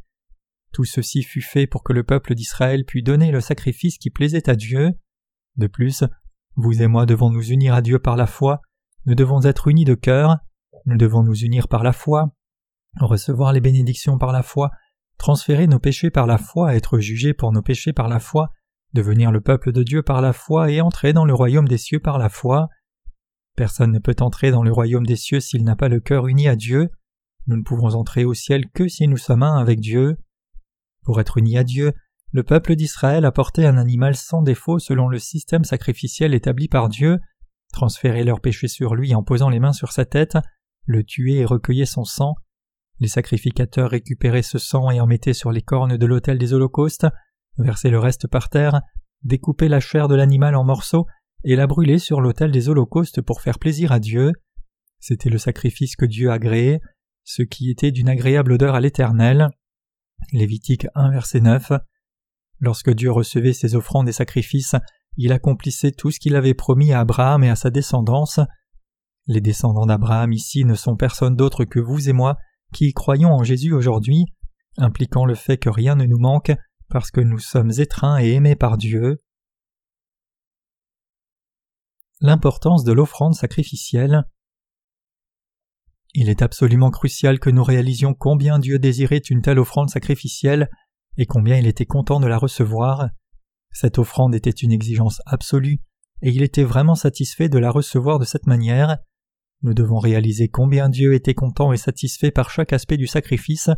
Tout 0.72 0.86
ceci 0.86 1.24
fut 1.24 1.42
fait 1.42 1.68
pour 1.68 1.84
que 1.84 1.94
le 1.94 2.04
peuple 2.04 2.36
d'Israël 2.36 2.86
pût 2.86 3.02
donner 3.02 3.32
le 3.32 3.42
sacrifice 3.42 3.98
qui 3.98 4.10
plaisait 4.10 4.50
à 4.50 4.56
Dieu. 4.56 4.94
De 5.56 5.68
plus, 5.68 6.04
vous 6.56 6.82
et 6.82 6.88
moi 6.88 7.06
devons 7.06 7.30
nous 7.30 7.50
unir 7.50 7.74
à 7.74 7.82
Dieu 7.82 8.00
par 8.00 8.16
la 8.16 8.28
foi, 8.28 8.62
nous 9.06 9.16
devons 9.16 9.44
être 9.44 9.68
unis 9.68 9.86
de 9.86 9.96
cœur, 9.96 10.38
nous 10.86 10.98
devons 10.98 11.24
nous 11.24 11.36
unir 11.36 11.68
par 11.68 11.84
la 11.84 11.94
foi, 11.94 12.34
recevoir 13.00 13.54
les 13.54 13.62
bénédictions 13.62 14.18
par 14.18 14.32
la 14.32 14.44
foi, 14.44 14.72
transférer 15.18 15.68
nos 15.68 15.80
péchés 15.80 16.12
par 16.12 16.28
la 16.28 16.38
foi, 16.38 16.76
être 16.76 17.00
jugés 17.00 17.34
pour 17.34 17.52
nos 17.52 17.62
péchés 17.62 17.94
par 17.94 18.08
la 18.08 18.20
foi, 18.20 18.52
devenir 18.98 19.32
le 19.32 19.42
peuple 19.42 19.72
de 19.72 19.84
Dieu 19.84 20.02
par 20.02 20.22
la 20.22 20.34
foi 20.34 20.72
et 20.72 20.82
entrer 20.82 21.14
dans 21.14 21.26
le 21.26 21.34
royaume 21.34 21.68
des 21.68 21.78
cieux 21.78 22.00
par 22.00 22.18
la 22.18 22.30
foi. 22.30 22.68
Personne 23.56 23.92
ne 23.92 24.00
peut 24.00 24.16
entrer 24.20 24.50
dans 24.50 24.64
le 24.64 24.72
royaume 24.72 25.06
des 25.06 25.16
cieux 25.16 25.40
s'il 25.40 25.64
n'a 25.64 25.76
pas 25.76 25.88
le 25.88 26.00
cœur 26.00 26.28
uni 26.28 26.48
à 26.48 26.56
Dieu. 26.56 26.90
Nous 27.46 27.58
ne 27.58 27.64
pouvons 27.64 27.94
entrer 27.94 28.26
au 28.26 28.34
ciel 28.34 28.66
que 28.74 28.88
si 28.88 29.08
nous 29.08 29.18
sommes 29.18 29.44
un 29.44 29.58
avec 29.58 29.80
Dieu. 29.80 30.18
Pour 31.04 31.22
être 31.22 31.38
unis 31.38 31.60
à 31.60 31.64
Dieu, 31.64 31.94
le 32.32 32.44
peuple 32.44 32.76
d'Israël 32.76 33.24
apportait 33.24 33.66
un 33.66 33.78
animal 33.78 34.16
sans 34.16 34.42
défaut 34.42 34.80
selon 34.80 35.08
le 35.08 35.20
système 35.20 35.64
sacrificiel 35.64 36.34
établi 36.34 36.68
par 36.68 36.90
Dieu, 36.90 37.20
transférer 37.72 38.24
leurs 38.24 38.42
péchés 38.42 38.68
sur 38.68 38.96
lui 38.96 39.14
en 39.14 39.24
posant 39.24 39.50
les 39.50 39.60
mains 39.60 39.74
sur 39.74 39.92
sa 39.92 40.06
tête, 40.06 40.38
le 40.86 41.04
tuer 41.04 41.38
et 41.38 41.46
recueillir 41.46 41.88
son 41.88 42.04
sang. 42.04 42.34
Les 43.00 43.08
sacrificateurs 43.08 43.92
récupéraient 43.92 44.42
ce 44.42 44.58
sang 44.58 44.90
et 44.90 45.00
en 45.00 45.06
mettaient 45.06 45.34
sur 45.34 45.52
les 45.52 45.62
cornes 45.62 45.98
de 45.98 46.06
l'autel 46.08 46.40
des 46.40 46.54
holocaustes, 46.54 47.06
versaient 47.58 47.90
le 47.90 48.00
reste 48.00 48.28
par 48.28 48.50
terre, 48.50 48.82
découpaient 49.24 49.70
la 49.70 49.80
chair 49.80 50.08
de 50.08 50.16
l'animal 50.16 50.56
en 50.56 50.64
morceaux 50.64 51.06
et 51.44 51.56
la 51.56 51.68
brûlaient 51.68 52.00
sur 52.00 52.22
l'autel 52.22 52.52
des 52.52 52.70
holocaustes 52.70 53.22
pour 53.22 53.42
faire 53.42 53.60
plaisir 53.60 53.92
à 53.92 54.00
Dieu. 54.00 54.32
C'était 55.00 55.30
le 55.30 55.38
sacrifice 55.38 55.96
que 55.96 56.06
Dieu 56.06 56.32
agréait, 56.32 56.80
ce 57.24 57.44
qui 57.44 57.70
était 57.70 57.92
d'une 57.92 58.10
agréable 58.10 58.54
odeur 58.54 58.76
à 58.76 58.80
l'Éternel. 58.80 59.50
Lévitique 60.34 60.88
1 60.96 61.12
verset 61.12 61.42
9. 61.42 61.74
Lorsque 62.60 62.92
Dieu 62.92 63.12
recevait 63.12 63.54
ses 63.54 63.76
offrandes 63.76 64.10
et 64.10 64.14
sacrifices, 64.14 64.76
il 65.16 65.32
accomplissait 65.32 65.92
tout 65.92 66.12
ce 66.12 66.20
qu'il 66.20 66.36
avait 66.36 66.54
promis 66.54 66.92
à 66.92 67.02
Abraham 67.02 67.44
et 67.44 67.50
à 67.50 67.56
sa 67.56 67.70
descendance. 67.70 68.40
Les 69.28 69.42
descendants 69.42 69.86
d'Abraham 69.86 70.32
ici 70.32 70.64
ne 70.66 70.76
sont 70.76 70.96
personne 70.96 71.36
d'autre 71.36 71.66
que 71.66 71.80
vous 71.80 72.10
et 72.10 72.14
moi 72.14 72.38
qui 72.74 72.94
croyons 72.94 73.32
en 73.32 73.44
Jésus 73.44 73.74
aujourd'hui, 73.74 74.26
impliquant 74.78 75.26
le 75.26 75.36
fait 75.36 75.58
que 75.58 75.70
rien 75.70 75.96
ne 75.96 76.06
nous 76.06 76.20
manque 76.20 76.52
parce 76.90 77.12
que 77.12 77.22
nous 77.22 77.40
sommes 77.40 77.72
étreints 77.78 78.20
et 78.20 78.32
aimés 78.34 78.56
par 78.56 78.78
Dieu. 78.78 79.18
L'importance 82.20 82.84
de 82.84 82.94
l'offrande 82.94 83.36
sacrificielle. 83.36 84.24
Il 86.14 86.30
est 86.30 86.42
absolument 86.42 86.90
crucial 86.90 87.40
que 87.40 87.50
nous 87.50 87.64
réalisions 87.64 88.14
combien 88.14 88.58
Dieu 88.58 88.80
désirait 88.80 89.18
une 89.18 89.42
telle 89.42 89.60
offrande 89.60 89.90
sacrificielle 89.90 90.70
et 91.18 91.26
combien 91.26 91.58
il 91.58 91.68
était 91.68 91.86
content 91.86 92.20
de 92.20 92.28
la 92.28 92.38
recevoir. 92.38 93.10
Cette 93.72 94.00
offrande 94.00 94.34
était 94.34 94.50
une 94.50 94.72
exigence 94.72 95.22
absolue, 95.26 95.82
et 96.22 96.32
il 96.32 96.42
était 96.42 96.64
vraiment 96.64 96.96
satisfait 96.96 97.50
de 97.50 97.60
la 97.60 97.70
recevoir 97.70 98.18
de 98.18 98.26
cette 98.26 98.48
manière. 98.48 98.98
Nous 99.62 99.74
devons 99.74 100.00
réaliser 100.00 100.48
combien 100.48 100.90
Dieu 100.90 101.14
était 101.14 101.34
content 101.34 101.74
et 101.74 101.78
satisfait 101.78 102.32
par 102.32 102.50
chaque 102.50 102.74
aspect 102.74 102.98
du 102.98 103.08
sacrifice, 103.08 103.70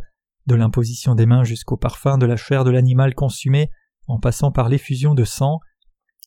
de 0.46 0.54
l'imposition 0.54 1.14
des 1.14 1.26
mains 1.26 1.44
jusqu'au 1.44 1.76
parfum 1.76 2.18
de 2.18 2.26
la 2.26 2.36
chair 2.36 2.64
de 2.64 2.70
l'animal 2.70 3.14
consumé, 3.14 3.70
en 4.06 4.18
passant 4.18 4.50
par 4.50 4.68
l'effusion 4.68 5.14
de 5.14 5.24
sang. 5.24 5.60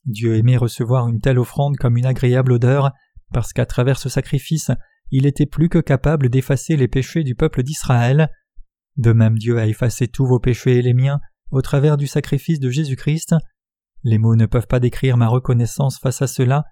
Dieu 0.05 0.35
aimait 0.35 0.57
recevoir 0.57 1.07
une 1.07 1.19
telle 1.19 1.39
offrande 1.39 1.77
comme 1.77 1.97
une 1.97 2.05
agréable 2.05 2.53
odeur, 2.53 2.91
parce 3.31 3.53
qu'à 3.53 3.65
travers 3.65 3.97
ce 3.97 4.09
sacrifice, 4.09 4.71
il 5.11 5.25
était 5.25 5.45
plus 5.45 5.69
que 5.69 5.79
capable 5.79 6.29
d'effacer 6.29 6.75
les 6.75 6.87
péchés 6.87 7.23
du 7.23 7.35
peuple 7.35 7.63
d'Israël. 7.63 8.29
De 8.97 9.11
même 9.11 9.37
Dieu 9.37 9.59
a 9.59 9.67
effacé 9.67 10.07
tous 10.07 10.25
vos 10.25 10.39
péchés 10.39 10.77
et 10.77 10.81
les 10.81 10.93
miens 10.93 11.19
au 11.51 11.61
travers 11.61 11.97
du 11.97 12.07
sacrifice 12.07 12.59
de 12.59 12.69
Jésus-Christ. 12.69 13.35
Les 14.03 14.17
mots 14.17 14.35
ne 14.35 14.45
peuvent 14.45 14.67
pas 14.67 14.79
décrire 14.79 15.17
ma 15.17 15.27
reconnaissance 15.27 15.99
face 15.99 16.21
à 16.21 16.27
cela, 16.27 16.65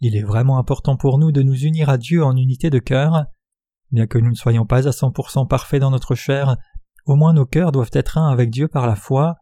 il 0.00 0.16
est 0.16 0.22
vraiment 0.22 0.58
important 0.58 0.96
pour 0.96 1.18
nous 1.18 1.32
de 1.32 1.42
nous 1.42 1.64
unir 1.64 1.88
à 1.88 1.98
Dieu 1.98 2.22
en 2.22 2.36
unité 2.36 2.70
de 2.70 2.78
cœur. 2.78 3.26
Bien 3.90 4.06
que 4.06 4.18
nous 4.18 4.30
ne 4.30 4.36
soyons 4.36 4.64
pas 4.64 4.86
à 4.86 4.92
100% 4.92 5.48
parfaits 5.48 5.80
dans 5.80 5.90
notre 5.90 6.14
chair, 6.14 6.56
au 7.06 7.16
moins 7.16 7.32
nos 7.32 7.46
cœurs 7.46 7.72
doivent 7.72 7.90
être 7.92 8.18
un 8.18 8.28
avec 8.30 8.50
Dieu 8.50 8.68
par 8.68 8.86
la 8.86 8.96
foi. 8.96 9.36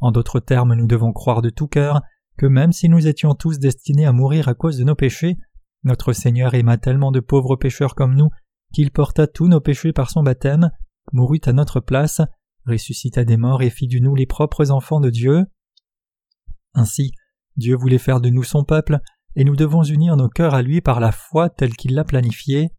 En 0.00 0.12
d'autres 0.12 0.40
termes, 0.40 0.74
nous 0.74 0.86
devons 0.86 1.12
croire 1.12 1.42
de 1.42 1.50
tout 1.50 1.68
cœur 1.68 2.02
que 2.36 2.46
même 2.46 2.72
si 2.72 2.88
nous 2.88 3.06
étions 3.06 3.34
tous 3.34 3.58
destinés 3.58 4.06
à 4.06 4.12
mourir 4.12 4.48
à 4.48 4.54
cause 4.54 4.76
de 4.76 4.84
nos 4.84 4.94
péchés, 4.94 5.36
notre 5.84 6.12
Seigneur 6.12 6.54
aima 6.54 6.76
tellement 6.76 7.12
de 7.12 7.20
pauvres 7.20 7.56
pécheurs 7.56 7.94
comme 7.94 8.14
nous 8.14 8.28
qu'il 8.72 8.90
porta 8.90 9.26
tous 9.26 9.48
nos 9.48 9.60
péchés 9.60 9.92
par 9.92 10.10
son 10.10 10.22
baptême, 10.22 10.70
mourut 11.12 11.40
à 11.46 11.52
notre 11.52 11.80
place, 11.80 12.20
ressuscita 12.66 13.24
des 13.24 13.36
morts 13.36 13.62
et 13.62 13.70
fit 13.70 13.88
de 13.88 13.98
nous 13.98 14.14
les 14.14 14.26
propres 14.26 14.70
enfants 14.70 15.00
de 15.00 15.10
Dieu. 15.10 15.46
Ainsi, 16.74 17.12
Dieu 17.56 17.76
voulait 17.76 17.98
faire 17.98 18.20
de 18.20 18.28
nous 18.28 18.42
son 18.42 18.64
peuple, 18.64 19.00
et 19.34 19.44
nous 19.44 19.56
devons 19.56 19.82
unir 19.82 20.16
nos 20.16 20.28
cœurs 20.28 20.54
à 20.54 20.62
lui 20.62 20.80
par 20.80 21.00
la 21.00 21.12
foi 21.12 21.48
telle 21.48 21.74
qu'il 21.74 21.94
l'a 21.94 22.04
planifiée. 22.04 22.70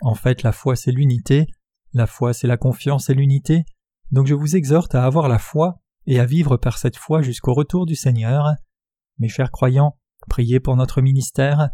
En 0.00 0.14
fait, 0.14 0.42
la 0.42 0.52
foi 0.52 0.76
c'est 0.76 0.92
l'unité, 0.92 1.46
la 1.94 2.06
foi 2.06 2.32
c'est 2.32 2.46
la 2.46 2.56
confiance 2.56 3.08
et 3.08 3.14
l'unité, 3.14 3.64
donc 4.10 4.26
je 4.26 4.34
vous 4.34 4.56
exhorte 4.56 4.94
à 4.94 5.04
avoir 5.04 5.28
la 5.28 5.38
foi 5.38 5.80
et 6.06 6.20
à 6.20 6.26
vivre 6.26 6.56
par 6.56 6.78
cette 6.78 6.96
foi 6.96 7.22
jusqu'au 7.22 7.54
retour 7.54 7.86
du 7.86 7.94
Seigneur. 7.94 8.50
Mes 9.18 9.28
chers 9.28 9.50
croyants, 9.50 9.96
priez 10.28 10.60
pour 10.60 10.76
notre 10.76 11.00
ministère. 11.00 11.70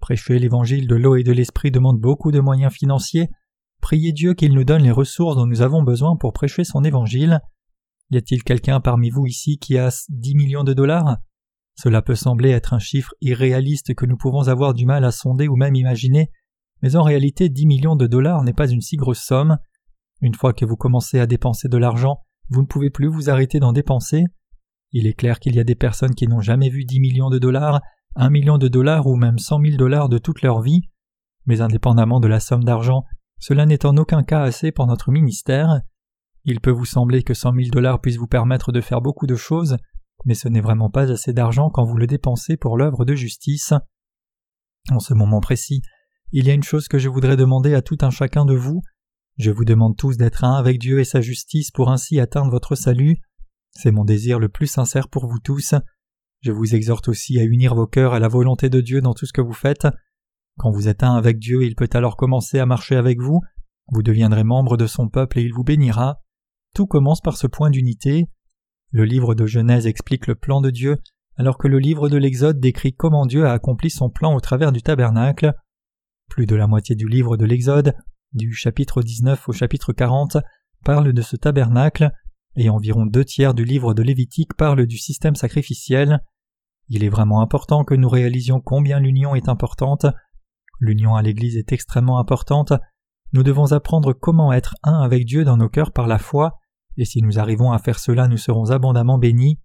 Prêcher 0.00 0.38
l'évangile 0.38 0.86
de 0.86 0.94
l'eau 0.94 1.16
et 1.16 1.22
de 1.22 1.32
l'esprit 1.32 1.70
demande 1.70 2.00
beaucoup 2.00 2.30
de 2.30 2.40
moyens 2.40 2.72
financiers. 2.72 3.28
Priez 3.80 4.12
Dieu 4.12 4.34
qu'il 4.34 4.54
nous 4.54 4.64
donne 4.64 4.82
les 4.82 4.90
ressources 4.90 5.36
dont 5.36 5.46
nous 5.46 5.62
avons 5.62 5.82
besoin 5.82 6.16
pour 6.16 6.32
prêcher 6.32 6.64
son 6.64 6.84
évangile. 6.84 7.40
Y 8.10 8.18
a-t-il 8.18 8.42
quelqu'un 8.42 8.80
parmi 8.80 9.10
vous 9.10 9.26
ici 9.26 9.58
qui 9.58 9.76
a 9.78 9.90
dix 10.08 10.34
millions 10.34 10.64
de 10.64 10.72
dollars? 10.72 11.18
Cela 11.74 12.02
peut 12.02 12.14
sembler 12.14 12.50
être 12.50 12.72
un 12.72 12.78
chiffre 12.78 13.14
irréaliste 13.20 13.94
que 13.94 14.06
nous 14.06 14.16
pouvons 14.16 14.48
avoir 14.48 14.74
du 14.74 14.86
mal 14.86 15.04
à 15.04 15.10
sonder 15.10 15.48
ou 15.48 15.56
même 15.56 15.74
imaginer, 15.74 16.30
mais 16.84 16.96
en 16.96 17.02
réalité 17.02 17.48
10 17.48 17.64
millions 17.64 17.96
de 17.96 18.06
dollars 18.06 18.42
n'est 18.42 18.52
pas 18.52 18.68
une 18.68 18.82
si 18.82 18.96
grosse 18.96 19.22
somme. 19.22 19.56
Une 20.20 20.34
fois 20.34 20.52
que 20.52 20.66
vous 20.66 20.76
commencez 20.76 21.18
à 21.18 21.26
dépenser 21.26 21.66
de 21.66 21.78
l'argent, 21.78 22.18
vous 22.50 22.60
ne 22.60 22.66
pouvez 22.66 22.90
plus 22.90 23.06
vous 23.06 23.30
arrêter 23.30 23.58
d'en 23.58 23.72
dépenser. 23.72 24.24
Il 24.92 25.06
est 25.06 25.14
clair 25.14 25.40
qu'il 25.40 25.56
y 25.56 25.60
a 25.60 25.64
des 25.64 25.76
personnes 25.76 26.14
qui 26.14 26.28
n'ont 26.28 26.42
jamais 26.42 26.68
vu 26.68 26.84
10 26.84 27.00
millions 27.00 27.30
de 27.30 27.38
dollars, 27.38 27.80
1 28.16 28.28
million 28.28 28.58
de 28.58 28.68
dollars 28.68 29.06
ou 29.06 29.16
même 29.16 29.38
100 29.38 29.62
000 29.62 29.76
dollars 29.78 30.10
de 30.10 30.18
toute 30.18 30.42
leur 30.42 30.60
vie, 30.60 30.82
mais 31.46 31.62
indépendamment 31.62 32.20
de 32.20 32.28
la 32.28 32.38
somme 32.38 32.64
d'argent, 32.64 33.04
cela 33.38 33.64
n'est 33.64 33.86
en 33.86 33.96
aucun 33.96 34.22
cas 34.22 34.42
assez 34.42 34.70
pour 34.70 34.86
notre 34.86 35.10
ministère. 35.10 35.80
Il 36.44 36.60
peut 36.60 36.70
vous 36.70 36.84
sembler 36.84 37.22
que 37.22 37.32
100 37.32 37.54
000 37.54 37.68
dollars 37.70 38.02
puissent 38.02 38.18
vous 38.18 38.26
permettre 38.26 38.72
de 38.72 38.82
faire 38.82 39.00
beaucoup 39.00 39.26
de 39.26 39.36
choses, 39.36 39.78
mais 40.26 40.34
ce 40.34 40.48
n'est 40.48 40.60
vraiment 40.60 40.90
pas 40.90 41.10
assez 41.10 41.32
d'argent 41.32 41.70
quand 41.70 41.86
vous 41.86 41.96
le 41.96 42.06
dépensez 42.06 42.58
pour 42.58 42.76
l'œuvre 42.76 43.06
de 43.06 43.14
justice. 43.14 43.72
En 44.90 45.00
ce 45.00 45.14
moment 45.14 45.40
précis, 45.40 45.80
il 46.36 46.48
y 46.48 46.50
a 46.50 46.54
une 46.54 46.64
chose 46.64 46.88
que 46.88 46.98
je 46.98 47.08
voudrais 47.08 47.36
demander 47.36 47.74
à 47.74 47.80
tout 47.80 47.98
un 48.00 48.10
chacun 48.10 48.44
de 48.44 48.56
vous. 48.56 48.82
Je 49.38 49.52
vous 49.52 49.64
demande 49.64 49.96
tous 49.96 50.16
d'être 50.16 50.42
un 50.42 50.54
avec 50.54 50.80
Dieu 50.80 50.98
et 50.98 51.04
sa 51.04 51.20
justice 51.20 51.70
pour 51.70 51.92
ainsi 51.92 52.18
atteindre 52.18 52.50
votre 52.50 52.74
salut. 52.74 53.18
C'est 53.70 53.92
mon 53.92 54.04
désir 54.04 54.40
le 54.40 54.48
plus 54.48 54.66
sincère 54.66 55.08
pour 55.08 55.28
vous 55.28 55.38
tous. 55.38 55.76
Je 56.40 56.50
vous 56.50 56.74
exhorte 56.74 57.06
aussi 57.06 57.38
à 57.38 57.44
unir 57.44 57.76
vos 57.76 57.86
cœurs 57.86 58.14
à 58.14 58.18
la 58.18 58.26
volonté 58.26 58.68
de 58.68 58.80
Dieu 58.80 59.00
dans 59.00 59.14
tout 59.14 59.26
ce 59.26 59.32
que 59.32 59.40
vous 59.40 59.52
faites. 59.52 59.86
Quand 60.58 60.72
vous 60.72 60.88
êtes 60.88 61.04
un 61.04 61.14
avec 61.14 61.38
Dieu, 61.38 61.62
il 61.62 61.76
peut 61.76 61.88
alors 61.92 62.16
commencer 62.16 62.58
à 62.58 62.66
marcher 62.66 62.96
avec 62.96 63.20
vous, 63.20 63.40
vous 63.92 64.02
deviendrez 64.02 64.42
membre 64.42 64.76
de 64.76 64.88
son 64.88 65.08
peuple 65.08 65.38
et 65.38 65.42
il 65.42 65.52
vous 65.52 65.62
bénira. 65.62 66.20
Tout 66.74 66.88
commence 66.88 67.20
par 67.20 67.36
ce 67.36 67.46
point 67.46 67.70
d'unité. 67.70 68.26
Le 68.90 69.04
livre 69.04 69.36
de 69.36 69.46
Genèse 69.46 69.86
explique 69.86 70.26
le 70.26 70.34
plan 70.34 70.60
de 70.60 70.70
Dieu, 70.70 70.96
alors 71.36 71.58
que 71.58 71.68
le 71.68 71.78
livre 71.78 72.08
de 72.08 72.16
l'Exode 72.16 72.58
décrit 72.58 72.92
comment 72.92 73.24
Dieu 73.24 73.46
a 73.46 73.52
accompli 73.52 73.88
son 73.88 74.10
plan 74.10 74.34
au 74.34 74.40
travers 74.40 74.72
du 74.72 74.82
tabernacle. 74.82 75.54
Plus 76.28 76.46
de 76.46 76.56
la 76.56 76.66
moitié 76.66 76.96
du 76.96 77.08
livre 77.08 77.36
de 77.36 77.44
l'Exode, 77.44 77.94
du 78.32 78.52
chapitre 78.52 79.02
19 79.02 79.48
au 79.48 79.52
chapitre 79.52 79.92
40, 79.92 80.38
parle 80.84 81.12
de 81.12 81.22
ce 81.22 81.36
tabernacle, 81.36 82.10
et 82.56 82.68
environ 82.68 83.06
deux 83.06 83.24
tiers 83.24 83.54
du 83.54 83.64
livre 83.64 83.94
de 83.94 84.02
Lévitique 84.02 84.54
parle 84.54 84.86
du 84.86 84.98
système 84.98 85.34
sacrificiel. 85.34 86.20
Il 86.88 87.02
est 87.02 87.08
vraiment 87.08 87.40
important 87.40 87.84
que 87.84 87.94
nous 87.94 88.08
réalisions 88.08 88.60
combien 88.60 89.00
l'union 89.00 89.34
est 89.34 89.48
importante. 89.48 90.06
L'union 90.80 91.14
à 91.14 91.22
l'Église 91.22 91.56
est 91.56 91.72
extrêmement 91.72 92.18
importante. 92.18 92.72
Nous 93.32 93.42
devons 93.42 93.72
apprendre 93.72 94.12
comment 94.12 94.52
être 94.52 94.74
un 94.82 95.00
avec 95.00 95.24
Dieu 95.24 95.44
dans 95.44 95.56
nos 95.56 95.68
cœurs 95.68 95.92
par 95.92 96.06
la 96.06 96.18
foi, 96.18 96.58
et 96.96 97.04
si 97.04 97.22
nous 97.22 97.38
arrivons 97.38 97.72
à 97.72 97.78
faire 97.78 97.98
cela, 97.98 98.28
nous 98.28 98.36
serons 98.36 98.70
abondamment 98.70 99.18
bénis. 99.18 99.58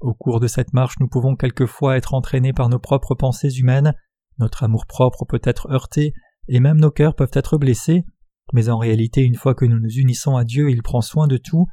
Au 0.00 0.14
cours 0.14 0.40
de 0.40 0.48
cette 0.48 0.72
marche, 0.72 0.96
nous 0.98 1.06
pouvons 1.06 1.36
quelquefois 1.36 1.96
être 1.96 2.14
entraînés 2.14 2.52
par 2.52 2.68
nos 2.68 2.80
propres 2.80 3.14
pensées 3.14 3.56
humaines, 3.58 3.94
notre 4.38 4.64
amour-propre 4.64 5.24
peut 5.24 5.40
être 5.44 5.70
heurté, 5.70 6.14
et 6.48 6.60
même 6.60 6.80
nos 6.80 6.90
cœurs 6.90 7.14
peuvent 7.14 7.30
être 7.34 7.58
blessés, 7.58 8.04
mais 8.52 8.68
en 8.68 8.78
réalité, 8.78 9.22
une 9.22 9.36
fois 9.36 9.54
que 9.54 9.64
nous 9.64 9.78
nous 9.78 9.90
unissons 9.90 10.36
à 10.36 10.44
Dieu, 10.44 10.70
il 10.70 10.82
prend 10.82 11.00
soin 11.00 11.26
de 11.26 11.36
tout. 11.36 11.66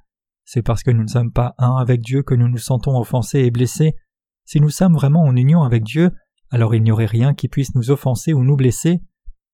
C'est 0.46 0.62
parce 0.62 0.84
que 0.84 0.92
nous 0.92 1.04
ne 1.04 1.10
sommes 1.10 1.32
pas 1.32 1.54
un 1.58 1.76
avec 1.76 2.02
Dieu 2.02 2.24
que 2.24 2.36
nous 2.36 2.48
nous 2.48 2.58
sentons 2.58 2.98
offensés 2.98 3.40
et 3.40 3.52
blessés. 3.52 3.96
Si 4.46 4.60
nous 4.62 4.70
sommes 4.70 4.94
vraiment 4.94 5.24
en 5.24 5.36
union 5.36 5.64
avec 5.64 5.84
Dieu, 5.84 6.12
alors 6.50 6.74
il 6.74 6.84
n'y 6.84 6.92
aurait 6.92 7.06
rien 7.06 7.34
qui 7.34 7.50
puisse 7.50 7.76
nous 7.76 7.92
offenser 7.92 8.34
ou 8.34 8.44
nous 8.44 8.56
blesser. 8.56 9.02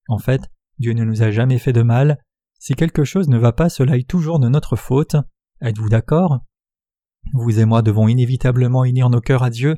En 0.08 0.18
fait, 0.18 0.42
Dieu 0.78 0.92
ne 0.92 1.04
nous 1.04 1.22
a 1.22 1.30
jamais 1.30 1.58
fait 1.58 1.72
de 1.72 1.82
mal. 1.82 2.18
Si 2.58 2.74
quelque 2.74 3.04
chose 3.04 3.28
ne 3.28 3.38
va 3.38 3.52
pas, 3.52 3.68
cela 3.68 3.96
est 3.96 4.08
toujours 4.08 4.38
de 4.38 4.48
notre 4.48 4.76
faute. 4.76 5.16
Êtes-vous 5.60 5.88
d'accord? 5.88 6.40
Vous 7.32 7.58
et 7.58 7.64
moi 7.64 7.82
devons 7.82 8.08
inévitablement 8.08 8.84
unir 8.84 9.10
nos 9.10 9.20
cœurs 9.20 9.42
à 9.42 9.50
Dieu. 9.50 9.76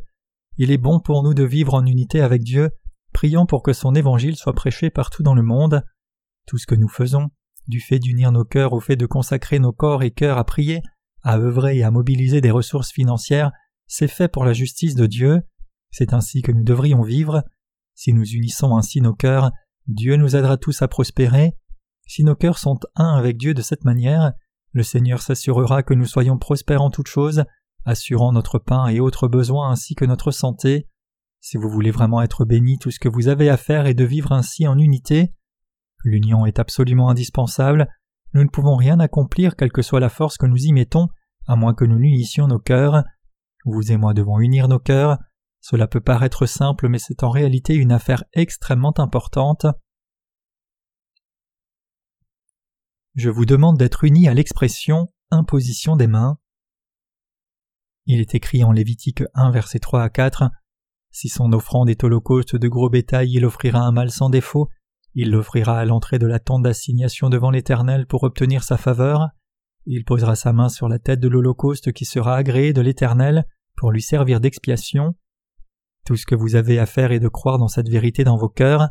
Il 0.58 0.70
est 0.70 0.78
bon 0.78 1.00
pour 1.00 1.22
nous 1.22 1.34
de 1.34 1.44
vivre 1.44 1.74
en 1.74 1.86
unité 1.86 2.20
avec 2.20 2.42
Dieu. 2.42 2.70
Prions 3.18 3.46
pour 3.46 3.64
que 3.64 3.72
son 3.72 3.96
évangile 3.96 4.36
soit 4.36 4.52
prêché 4.52 4.90
partout 4.90 5.24
dans 5.24 5.34
le 5.34 5.42
monde. 5.42 5.82
Tout 6.46 6.56
ce 6.56 6.68
que 6.68 6.76
nous 6.76 6.86
faisons, 6.86 7.30
du 7.66 7.80
fait 7.80 7.98
d'unir 7.98 8.30
nos 8.30 8.44
cœurs 8.44 8.74
au 8.74 8.78
fait 8.78 8.94
de 8.94 9.06
consacrer 9.06 9.58
nos 9.58 9.72
corps 9.72 10.04
et 10.04 10.12
cœurs 10.12 10.38
à 10.38 10.44
prier, 10.44 10.82
à 11.24 11.36
œuvrer 11.36 11.78
et 11.78 11.82
à 11.82 11.90
mobiliser 11.90 12.40
des 12.40 12.52
ressources 12.52 12.92
financières, 12.92 13.50
c'est 13.88 14.06
fait 14.06 14.28
pour 14.28 14.44
la 14.44 14.52
justice 14.52 14.94
de 14.94 15.06
Dieu. 15.06 15.42
C'est 15.90 16.12
ainsi 16.12 16.42
que 16.42 16.52
nous 16.52 16.62
devrions 16.62 17.02
vivre. 17.02 17.42
Si 17.96 18.12
nous 18.12 18.24
unissons 18.24 18.76
ainsi 18.76 19.00
nos 19.00 19.14
cœurs, 19.14 19.50
Dieu 19.88 20.14
nous 20.14 20.36
aidera 20.36 20.56
tous 20.56 20.80
à 20.82 20.86
prospérer. 20.86 21.56
Si 22.06 22.22
nos 22.22 22.36
cœurs 22.36 22.58
sont 22.58 22.78
un 22.94 23.16
avec 23.16 23.36
Dieu 23.36 23.52
de 23.52 23.62
cette 23.62 23.84
manière, 23.84 24.32
le 24.70 24.84
Seigneur 24.84 25.22
s'assurera 25.22 25.82
que 25.82 25.94
nous 25.94 26.06
soyons 26.06 26.38
prospères 26.38 26.82
en 26.82 26.90
toutes 26.90 27.08
choses, 27.08 27.42
assurant 27.84 28.30
notre 28.30 28.60
pain 28.60 28.86
et 28.86 29.00
autres 29.00 29.26
besoins 29.26 29.72
ainsi 29.72 29.96
que 29.96 30.04
notre 30.04 30.30
santé. 30.30 30.86
Si 31.40 31.56
vous 31.56 31.68
voulez 31.68 31.90
vraiment 31.90 32.22
être 32.22 32.44
béni, 32.44 32.78
tout 32.78 32.90
ce 32.90 32.98
que 32.98 33.08
vous 33.08 33.28
avez 33.28 33.48
à 33.48 33.56
faire 33.56 33.86
est 33.86 33.94
de 33.94 34.04
vivre 34.04 34.32
ainsi 34.32 34.66
en 34.66 34.78
unité. 34.78 35.32
L'union 36.04 36.46
est 36.46 36.58
absolument 36.58 37.10
indispensable. 37.10 37.88
Nous 38.34 38.42
ne 38.42 38.48
pouvons 38.48 38.76
rien 38.76 39.00
accomplir 39.00 39.56
quelle 39.56 39.72
que 39.72 39.82
soit 39.82 40.00
la 40.00 40.08
force 40.08 40.36
que 40.36 40.46
nous 40.46 40.58
y 40.58 40.72
mettons, 40.72 41.08
à 41.46 41.56
moins 41.56 41.74
que 41.74 41.84
nous 41.84 41.98
n'unissions 41.98 42.46
nos 42.46 42.58
cœurs. 42.58 43.04
Vous 43.64 43.92
et 43.92 43.96
moi 43.96 44.14
devons 44.14 44.40
unir 44.40 44.68
nos 44.68 44.78
cœurs. 44.78 45.18
Cela 45.60 45.86
peut 45.86 46.00
paraître 46.00 46.46
simple, 46.46 46.88
mais 46.88 46.98
c'est 46.98 47.22
en 47.22 47.30
réalité 47.30 47.74
une 47.74 47.92
affaire 47.92 48.24
extrêmement 48.32 48.94
importante. 48.98 49.66
Je 53.14 53.30
vous 53.30 53.46
demande 53.46 53.78
d'être 53.78 54.04
unis 54.04 54.28
à 54.28 54.34
l'expression 54.34 55.12
imposition 55.30 55.96
des 55.96 56.06
mains. 56.06 56.38
Il 58.06 58.20
est 58.20 58.34
écrit 58.34 58.64
en 58.64 58.72
Lévitique 58.72 59.22
1 59.34 59.50
verset 59.50 59.80
3 59.80 60.02
à 60.02 60.08
4 60.08 60.50
Si 61.10 61.28
son 61.28 61.52
offrande 61.52 61.90
est 61.90 62.04
holocauste 62.04 62.56
de 62.56 62.68
gros 62.68 62.90
bétail, 62.90 63.32
il 63.32 63.44
offrira 63.44 63.80
un 63.80 63.92
mal 63.92 64.10
sans 64.10 64.30
défaut, 64.30 64.68
il 65.14 65.30
l'offrira 65.30 65.78
à 65.78 65.84
l'entrée 65.84 66.18
de 66.18 66.26
la 66.26 66.38
tente 66.38 66.62
d'assignation 66.62 67.28
devant 67.28 67.50
l'Éternel 67.50 68.06
pour 68.06 68.22
obtenir 68.22 68.62
sa 68.62 68.76
faveur, 68.76 69.28
il 69.90 70.04
posera 70.04 70.36
sa 70.36 70.52
main 70.52 70.68
sur 70.68 70.86
la 70.86 70.98
tête 70.98 71.18
de 71.18 71.28
l'holocauste 71.28 71.92
qui 71.92 72.04
sera 72.04 72.36
agréé 72.36 72.74
de 72.74 72.82
l'Éternel 72.82 73.46
pour 73.74 73.90
lui 73.90 74.02
servir 74.02 74.38
d'expiation. 74.38 75.14
Tout 76.04 76.16
ce 76.16 76.26
que 76.26 76.34
vous 76.34 76.56
avez 76.56 76.78
à 76.78 76.84
faire 76.84 77.10
est 77.10 77.20
de 77.20 77.28
croire 77.28 77.58
dans 77.58 77.68
cette 77.68 77.88
vérité 77.88 78.22
dans 78.22 78.36
vos 78.36 78.50
cœurs. 78.50 78.90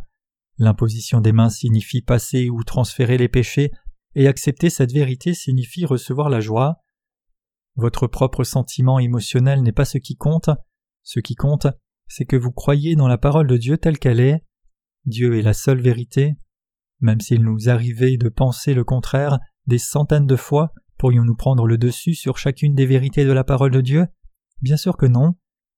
L'imposition 0.58 1.22
des 1.22 1.34
mains 1.34 1.52
signifie 1.52 2.02
passer 2.02 2.50
ou 2.50 2.64
transférer 2.64 3.20
les 3.20 3.28
péchés, 3.28 3.72
et 4.16 4.28
accepter 4.28 4.72
cette 4.72 4.92
vérité 4.92 5.36
signifie 5.36 5.86
recevoir 5.86 6.30
la 6.30 6.40
joie. 6.40 6.78
Votre 7.76 8.08
propre 8.08 8.44
sentiment 8.44 8.98
émotionnel 8.98 9.62
n'est 9.62 9.72
pas 9.72 9.86
ce 9.86 10.00
qui 10.00 10.16
compte. 10.16 10.50
Ce 11.04 11.20
qui 11.20 11.36
compte, 11.36 11.68
c'est 12.08 12.26
que 12.26 12.36
vous 12.36 12.52
croyez 12.52 12.96
dans 12.96 13.08
la 13.08 13.18
parole 13.18 13.48
de 13.48 13.58
Dieu 13.58 13.78
telle 13.78 14.00
qu'elle 14.00 14.20
est. 14.20 14.44
Dieu 15.06 15.38
est 15.38 15.42
la 15.42 15.54
seule 15.54 15.82
vérité. 15.82 16.36
Même 17.00 17.20
s'il 17.20 17.44
nous 17.44 17.70
arrivait 17.70 18.18
de 18.18 18.30
penser 18.30 18.74
le 18.74 18.84
contraire 18.84 19.40
des 19.68 19.78
centaines 19.78 20.26
de 20.26 20.36
fois, 20.36 20.74
pourrions-nous 20.98 21.36
prendre 21.36 21.68
le 21.68 21.78
dessus 21.78 22.16
sur 22.16 22.38
chacune 22.38 22.74
des 22.74 22.86
vérités 22.86 23.26
de 23.26 23.32
la 23.32 23.44
parole 23.44 23.72
de 23.72 23.82
Dieu? 23.82 24.08
Bien 24.62 24.78
sûr 24.78 24.98
que 24.98 25.06
non. 25.06 25.36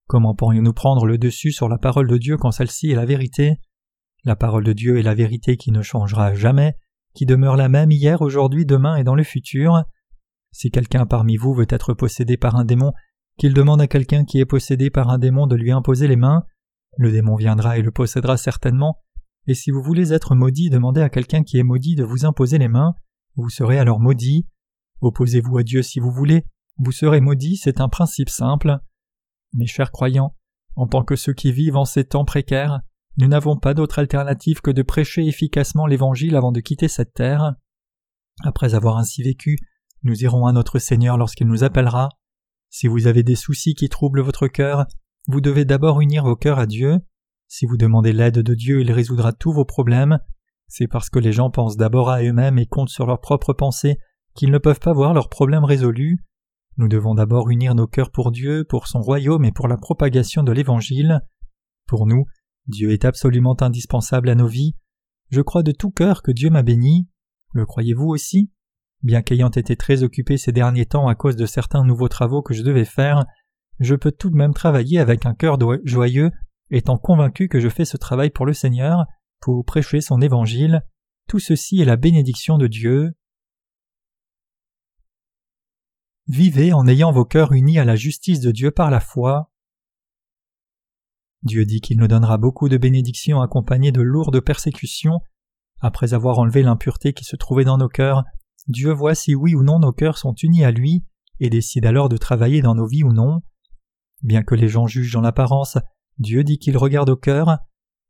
Comment 0.07 0.33
pourrions-nous 0.33 0.73
prendre 0.73 1.05
le 1.05 1.17
dessus 1.17 1.51
sur 1.51 1.69
la 1.69 1.77
parole 1.77 2.07
de 2.07 2.17
Dieu 2.17 2.37
quand 2.37 2.51
celle-ci 2.51 2.91
est 2.91 2.95
la 2.95 3.05
vérité? 3.05 3.59
La 4.23 4.35
parole 4.35 4.63
de 4.63 4.73
Dieu 4.73 4.97
est 4.97 5.03
la 5.03 5.15
vérité 5.15 5.57
qui 5.57 5.71
ne 5.71 5.81
changera 5.81 6.33
jamais, 6.33 6.75
qui 7.13 7.25
demeure 7.25 7.55
la 7.55 7.69
même 7.69 7.91
hier, 7.91 8.21
aujourd'hui, 8.21 8.65
demain 8.65 8.95
et 8.95 9.03
dans 9.03 9.15
le 9.15 9.23
futur. 9.23 9.83
Si 10.51 10.71
quelqu'un 10.71 11.05
parmi 11.05 11.37
vous 11.37 11.53
veut 11.53 11.67
être 11.69 11.93
possédé 11.93 12.37
par 12.37 12.55
un 12.55 12.65
démon, 12.65 12.93
qu'il 13.39 13.53
demande 13.53 13.81
à 13.81 13.87
quelqu'un 13.87 14.25
qui 14.25 14.39
est 14.39 14.45
possédé 14.45 14.89
par 14.89 15.09
un 15.09 15.17
démon 15.17 15.47
de 15.47 15.55
lui 15.55 15.71
imposer 15.71 16.07
les 16.07 16.17
mains, 16.17 16.43
le 16.97 17.11
démon 17.11 17.35
viendra 17.35 17.77
et 17.77 17.81
le 17.81 17.91
possédera 17.91 18.37
certainement, 18.37 18.99
et 19.47 19.53
si 19.53 19.71
vous 19.71 19.81
voulez 19.81 20.11
être 20.13 20.35
maudit, 20.35 20.69
demandez 20.69 21.01
à 21.01 21.09
quelqu'un 21.09 21.43
qui 21.43 21.57
est 21.57 21.63
maudit 21.63 21.95
de 21.95 22.03
vous 22.03 22.25
imposer 22.25 22.57
les 22.57 22.67
mains, 22.67 22.93
vous 23.35 23.49
serez 23.49 23.79
alors 23.79 23.99
maudit. 23.99 24.45
Opposez-vous 25.01 25.57
à 25.57 25.63
Dieu 25.63 25.81
si 25.81 25.99
vous 26.01 26.11
voulez, 26.11 26.45
vous 26.77 26.91
serez 26.91 27.21
maudit, 27.21 27.55
c'est 27.55 27.79
un 27.79 27.87
principe 27.87 28.29
simple. 28.29 28.77
Mes 29.53 29.67
chers 29.67 29.91
croyants, 29.91 30.35
en 30.75 30.87
tant 30.87 31.03
que 31.03 31.15
ceux 31.15 31.33
qui 31.33 31.53
vivent 31.53 31.77
en 31.77 31.85
ces 31.85 32.03
temps 32.03 32.25
précaires, 32.25 32.81
nous 33.17 33.27
n'avons 33.27 33.57
pas 33.57 33.73
d'autre 33.73 33.99
alternative 33.99 34.59
que 34.59 34.71
de 34.71 34.81
prêcher 34.81 35.25
efficacement 35.25 35.87
l'Évangile 35.87 36.35
avant 36.35 36.51
de 36.51 36.59
quitter 36.59 36.89
cette 36.89 37.13
terre. 37.13 37.55
Après 38.43 38.75
avoir 38.75 38.97
ainsi 38.97 39.23
vécu, 39.23 39.57
nous 40.03 40.23
irons 40.23 40.45
à 40.45 40.51
notre 40.51 40.79
Seigneur 40.79 41.17
lorsqu'il 41.17 41.47
nous 41.47 41.63
appellera. 41.63 42.09
Si 42.69 42.87
vous 42.87 43.07
avez 43.07 43.23
des 43.23 43.35
soucis 43.35 43.73
qui 43.73 43.89
troublent 43.89 44.21
votre 44.21 44.47
cœur, 44.47 44.85
vous 45.27 45.41
devez 45.41 45.65
d'abord 45.65 46.01
unir 46.01 46.23
vos 46.23 46.35
cœurs 46.35 46.59
à 46.59 46.65
Dieu. 46.65 46.99
Si 47.47 47.65
vous 47.65 47.77
demandez 47.77 48.13
l'aide 48.13 48.39
de 48.39 48.53
Dieu, 48.53 48.81
il 48.81 48.91
résoudra 48.91 49.33
tous 49.33 49.51
vos 49.51 49.65
problèmes. 49.65 50.19
C'est 50.67 50.87
parce 50.87 51.09
que 51.09 51.19
les 51.19 51.31
gens 51.31 51.49
pensent 51.49 51.77
d'abord 51.77 52.09
à 52.09 52.21
eux-mêmes 52.21 52.59
et 52.59 52.67
comptent 52.67 52.89
sur 52.89 53.07
leurs 53.07 53.21
propres 53.21 53.53
pensées 53.53 53.97
qu'ils 54.35 54.51
ne 54.51 54.59
peuvent 54.59 54.79
pas 54.79 54.93
voir 54.93 55.13
leurs 55.13 55.29
problèmes 55.29 55.65
résolus. 55.65 56.23
Nous 56.77 56.87
devons 56.87 57.15
d'abord 57.15 57.49
unir 57.49 57.75
nos 57.75 57.87
cœurs 57.87 58.11
pour 58.11 58.31
Dieu, 58.31 58.63
pour 58.63 58.87
son 58.87 59.01
royaume 59.01 59.45
et 59.45 59.51
pour 59.51 59.67
la 59.67 59.77
propagation 59.77 60.43
de 60.43 60.51
l'Évangile. 60.51 61.21
Pour 61.87 62.05
nous, 62.05 62.25
Dieu 62.67 62.91
est 62.91 63.03
absolument 63.03 63.57
indispensable 63.61 64.29
à 64.29 64.35
nos 64.35 64.47
vies. 64.47 64.75
Je 65.29 65.41
crois 65.41 65.63
de 65.63 65.71
tout 65.71 65.91
cœur 65.91 66.21
que 66.21 66.31
Dieu 66.31 66.49
m'a 66.49 66.61
béni. 66.61 67.09
Le 67.51 67.65
croyez-vous 67.65 68.07
aussi? 68.07 68.51
Bien 69.01 69.21
qu'ayant 69.21 69.49
été 69.49 69.75
très 69.75 70.03
occupé 70.03 70.37
ces 70.37 70.51
derniers 70.51 70.85
temps 70.85 71.07
à 71.07 71.15
cause 71.15 71.35
de 71.35 71.45
certains 71.45 71.85
nouveaux 71.85 72.09
travaux 72.09 72.41
que 72.41 72.53
je 72.53 72.63
devais 72.63 72.85
faire, 72.85 73.25
je 73.79 73.95
peux 73.95 74.11
tout 74.11 74.29
de 74.29 74.35
même 74.35 74.53
travailler 74.53 74.99
avec 74.99 75.25
un 75.25 75.33
cœur 75.33 75.57
joyeux, 75.85 76.31
étant 76.69 76.97
convaincu 76.97 77.47
que 77.47 77.59
je 77.59 77.69
fais 77.69 77.85
ce 77.85 77.97
travail 77.97 78.29
pour 78.29 78.45
le 78.45 78.53
Seigneur, 78.53 79.05
pour 79.39 79.63
prêcher 79.63 80.01
son 80.01 80.21
évangile. 80.21 80.81
Tout 81.27 81.39
ceci 81.39 81.79
est 81.79 81.85
la 81.85 81.95
bénédiction 81.95 82.57
de 82.57 82.67
Dieu. 82.67 83.13
Vivez 86.27 86.73
en 86.73 86.85
ayant 86.87 87.11
vos 87.11 87.25
cœurs 87.25 87.53
unis 87.53 87.79
à 87.79 87.85
la 87.85 87.95
justice 87.95 88.41
de 88.41 88.51
Dieu 88.51 88.71
par 88.71 88.91
la 88.91 88.99
foi. 88.99 89.49
Dieu 91.43 91.65
dit 91.65 91.79
qu'il 91.79 91.97
nous 91.97 92.07
donnera 92.07 92.37
beaucoup 92.37 92.67
de 92.67 92.77
bénédictions 92.77 93.41
accompagnées 93.41 93.93
de 93.93 94.01
lourdes 94.01 94.41
persécutions. 94.41 95.21
Après 95.79 96.13
avoir 96.13 96.37
enlevé 96.39 96.61
l'impureté 96.61 97.13
qui 97.13 97.23
se 97.23 97.37
trouvait 97.37 97.63
dans 97.63 97.77
nos 97.77 97.87
cœurs, 97.87 98.25
Dieu 98.67 98.91
voit 98.91 99.15
si 99.15 99.35
oui 99.35 99.55
ou 99.55 99.63
non 99.63 99.79
nos 99.79 99.91
cœurs 99.91 100.17
sont 100.17 100.33
unis 100.33 100.63
à 100.63 100.71
lui 100.71 101.03
et 101.39 101.49
décide 101.49 101.85
alors 101.85 102.09
de 102.09 102.17
travailler 102.17 102.61
dans 102.61 102.75
nos 102.75 102.87
vies 102.87 103.03
ou 103.03 103.13
non. 103.13 103.41
Bien 104.21 104.43
que 104.43 104.55
les 104.55 104.67
gens 104.67 104.87
jugent 104.87 105.13
dans 105.13 105.21
l'apparence, 105.21 105.77
Dieu 106.17 106.43
dit 106.43 106.59
qu'il 106.59 106.77
regarde 106.77 107.09
au 107.09 107.15
cœur. 107.15 107.57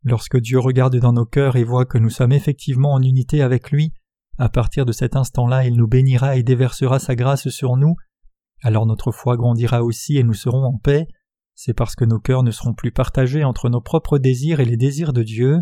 Lorsque 0.04 0.38
Dieu 0.38 0.60
regarde 0.60 0.96
dans 0.98 1.14
nos 1.14 1.26
cœurs 1.26 1.56
et 1.56 1.64
voit 1.64 1.86
que 1.86 1.98
nous 1.98 2.10
sommes 2.10 2.32
effectivement 2.32 2.94
en 2.94 3.02
unité 3.02 3.42
avec 3.42 3.70
lui, 3.70 3.94
à 4.38 4.50
partir 4.50 4.86
de 4.86 4.92
cet 4.92 5.16
instant-là 5.16 5.66
il 5.66 5.76
nous 5.76 5.88
bénira 5.88 6.38
et 6.38 6.44
déversera 6.44 7.00
sa 7.00 7.16
grâce 7.16 7.50
sur 7.50 7.76
nous, 7.76 7.96
alors 8.62 8.86
notre 8.86 9.12
foi 9.12 9.38
grandira 9.38 9.84
aussi 9.84 10.18
et 10.18 10.24
nous 10.24 10.34
serons 10.34 10.64
en 10.64 10.78
paix, 10.78 11.08
c'est 11.56 11.74
parce 11.74 11.96
que 11.96 12.06
nos 12.06 12.20
cœurs 12.20 12.44
ne 12.44 12.52
seront 12.52 12.74
plus 12.74 12.92
partagés 12.92 13.44
entre 13.44 13.70
nos 13.70 13.82
propres 13.82 14.18
désirs 14.18 14.62
et 14.62 14.66
les 14.66 14.78
désirs 14.78 15.14
de 15.14 15.24
Dieu. 15.24 15.58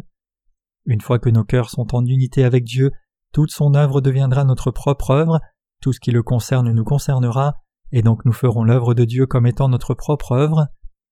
Une 0.86 1.02
fois 1.02 1.20
que 1.20 1.30
nos 1.30 1.44
cœurs 1.44 1.70
sont 1.70 1.96
en 1.96 2.06
unité 2.06 2.44
avec 2.44 2.64
Dieu, 2.64 2.92
toute 3.32 3.52
son 3.52 3.74
œuvre 3.74 4.02
deviendra 4.02 4.44
notre 4.44 4.72
propre 4.72 5.12
œuvre, 5.12 5.40
tout 5.82 5.94
ce 5.94 6.00
qui 6.00 6.12
le 6.12 6.24
concerne 6.24 6.72
nous 6.72 6.84
concernera, 6.84 7.56
et 7.92 8.02
donc 8.02 8.26
nous 8.26 8.34
ferons 8.34 8.64
l'œuvre 8.64 8.94
de 8.94 9.06
Dieu 9.06 9.26
comme 9.26 9.46
étant 9.46 9.70
notre 9.70 9.94
propre 9.94 10.34
œuvre. 10.34 10.68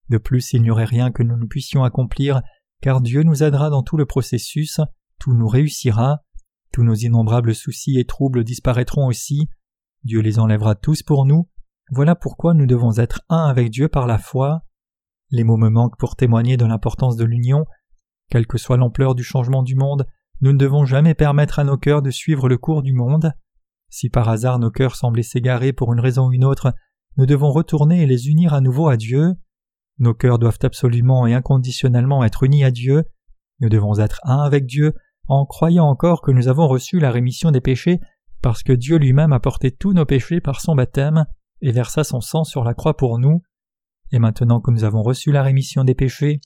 De 0.10 0.17
plus, 0.17 0.53
il 0.53 0.62
n'y 0.62 0.69
aurait 0.69 0.86
rien 0.86 1.12
que 1.12 1.24
nous 1.24 1.38
ne 1.38 1.45
puissions 1.45 1.84
accomplir, 1.84 2.41
car 2.81 3.01
Dieu 3.01 3.24
nous 3.24 3.43
aidera 3.43 3.69
dans 3.69 3.84
tout 3.84 3.98
le 3.98 4.05
processus, 4.05 4.79
tout 5.19 5.34
nous 5.34 5.48
réussira, 5.48 6.24
tous 6.72 6.84
nos 6.84 6.95
innombrables 6.95 7.55
soucis 7.55 7.98
et 7.98 8.05
troubles 8.05 8.43
disparaîtront 8.43 9.07
aussi, 9.07 9.50
Dieu 10.03 10.19
les 10.19 10.39
enlèvera 10.39 10.75
tous 10.75 11.03
pour 11.03 11.25
nous, 11.25 11.50
voilà 11.91 12.15
pourquoi 12.15 12.53
nous 12.53 12.65
devons 12.65 12.98
être 12.98 13.22
un 13.29 13.45
avec 13.45 13.69
Dieu 13.69 13.88
par 13.88 14.07
la 14.07 14.17
foi. 14.17 14.63
Les 15.29 15.43
mots 15.43 15.57
me 15.57 15.69
manquent 15.69 15.98
pour 15.98 16.15
témoigner 16.15 16.57
de 16.57 16.65
l'importance 16.65 17.15
de 17.15 17.25
l'union. 17.25 17.65
Quelle 18.29 18.48
que 18.48 18.57
soit 18.57 18.77
l'ampleur 18.77 19.13
du 19.13 19.24
changement 19.24 19.62
du 19.62 19.75
monde, 19.75 20.07
nous 20.42 20.51
ne 20.51 20.58
devons 20.58 20.86
jamais 20.86 21.13
permettre 21.13 21.60
à 21.60 21.63
nos 21.63 21.77
cœurs 21.77 22.01
de 22.01 22.12
suivre 22.12 22.50
le 22.50 22.58
cours 22.58 22.82
du 22.82 22.94
monde. 22.94 23.34
Si 23.89 24.10
par 24.10 24.30
hasard 24.30 24.60
nos 24.60 24.72
cœurs 24.72 24.96
semblaient 24.96 25.24
s'égarer 25.24 25.74
pour 25.74 25.94
une 25.94 26.00
raison 26.00 26.27
ou 26.27 26.34
une 26.34 26.46
autre, 26.46 26.74
nous 27.18 27.25
devons 27.25 27.51
retourner 27.51 28.04
et 28.04 28.06
les 28.06 28.27
unir 28.27 28.54
à 28.54 28.62
nouveau 28.62 28.88
à 28.89 28.98
Dieu. 28.98 29.36
Nos 30.00 30.13
cœurs 30.13 30.39
doivent 30.39 30.60
absolument 30.63 31.25
et 31.25 31.34
inconditionnellement 31.34 32.24
être 32.24 32.44
unis 32.44 32.65
à 32.65 32.72
Dieu. 32.72 33.04
Nous 33.62 33.70
devons 33.70 34.00
être 34.00 34.20
un 34.24 34.39
avec 34.39 34.65
Dieu 34.65 34.94
en 35.27 35.46
croyant 35.46 35.86
encore 35.86 36.22
que 36.22 36.32
nous 36.32 36.48
avons 36.48 36.68
reçu 36.68 37.00
la 37.00 37.12
rémission 37.12 37.51
des 37.51 37.62
péchés 37.62 38.00
parce 38.42 38.63
que 38.63 38.74
Dieu 38.74 38.98
lui-même 38.98 39.34
a 39.34 39.39
porté 39.39 39.72
tous 39.72 39.94
nos 39.94 40.06
péchés 40.06 40.42
par 40.42 40.62
son 40.62 40.75
baptême 40.75 41.25
et 41.62 41.72
versa 41.72 42.04
son 42.04 42.22
sang 42.22 42.44
sur 42.44 42.63
la 42.63 42.74
croix 42.74 42.98
pour 42.98 43.18
nous. 43.18 43.42
Et 44.12 44.20
maintenant 44.20 44.60
que 44.60 44.72
nous 44.72 44.84
avons 44.84 45.01
reçu 45.01 45.32
la 45.32 45.42
rémission 45.42 45.84
des 45.84 45.96
péchés, 45.96 46.42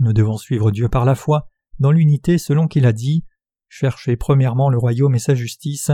nous 0.00 0.12
devons 0.12 0.36
suivre 0.36 0.70
Dieu 0.70 0.88
par 0.88 1.04
la 1.04 1.14
foi, 1.14 1.50
dans 1.78 1.90
l'unité 1.90 2.38
selon 2.38 2.66
qu'il 2.68 2.86
a 2.86 2.92
dit 2.92 3.24
Cherchez 3.68 4.16
premièrement 4.16 4.70
le 4.70 4.78
royaume 4.78 5.14
et 5.14 5.18
sa 5.18 5.34
justice. 5.34 5.90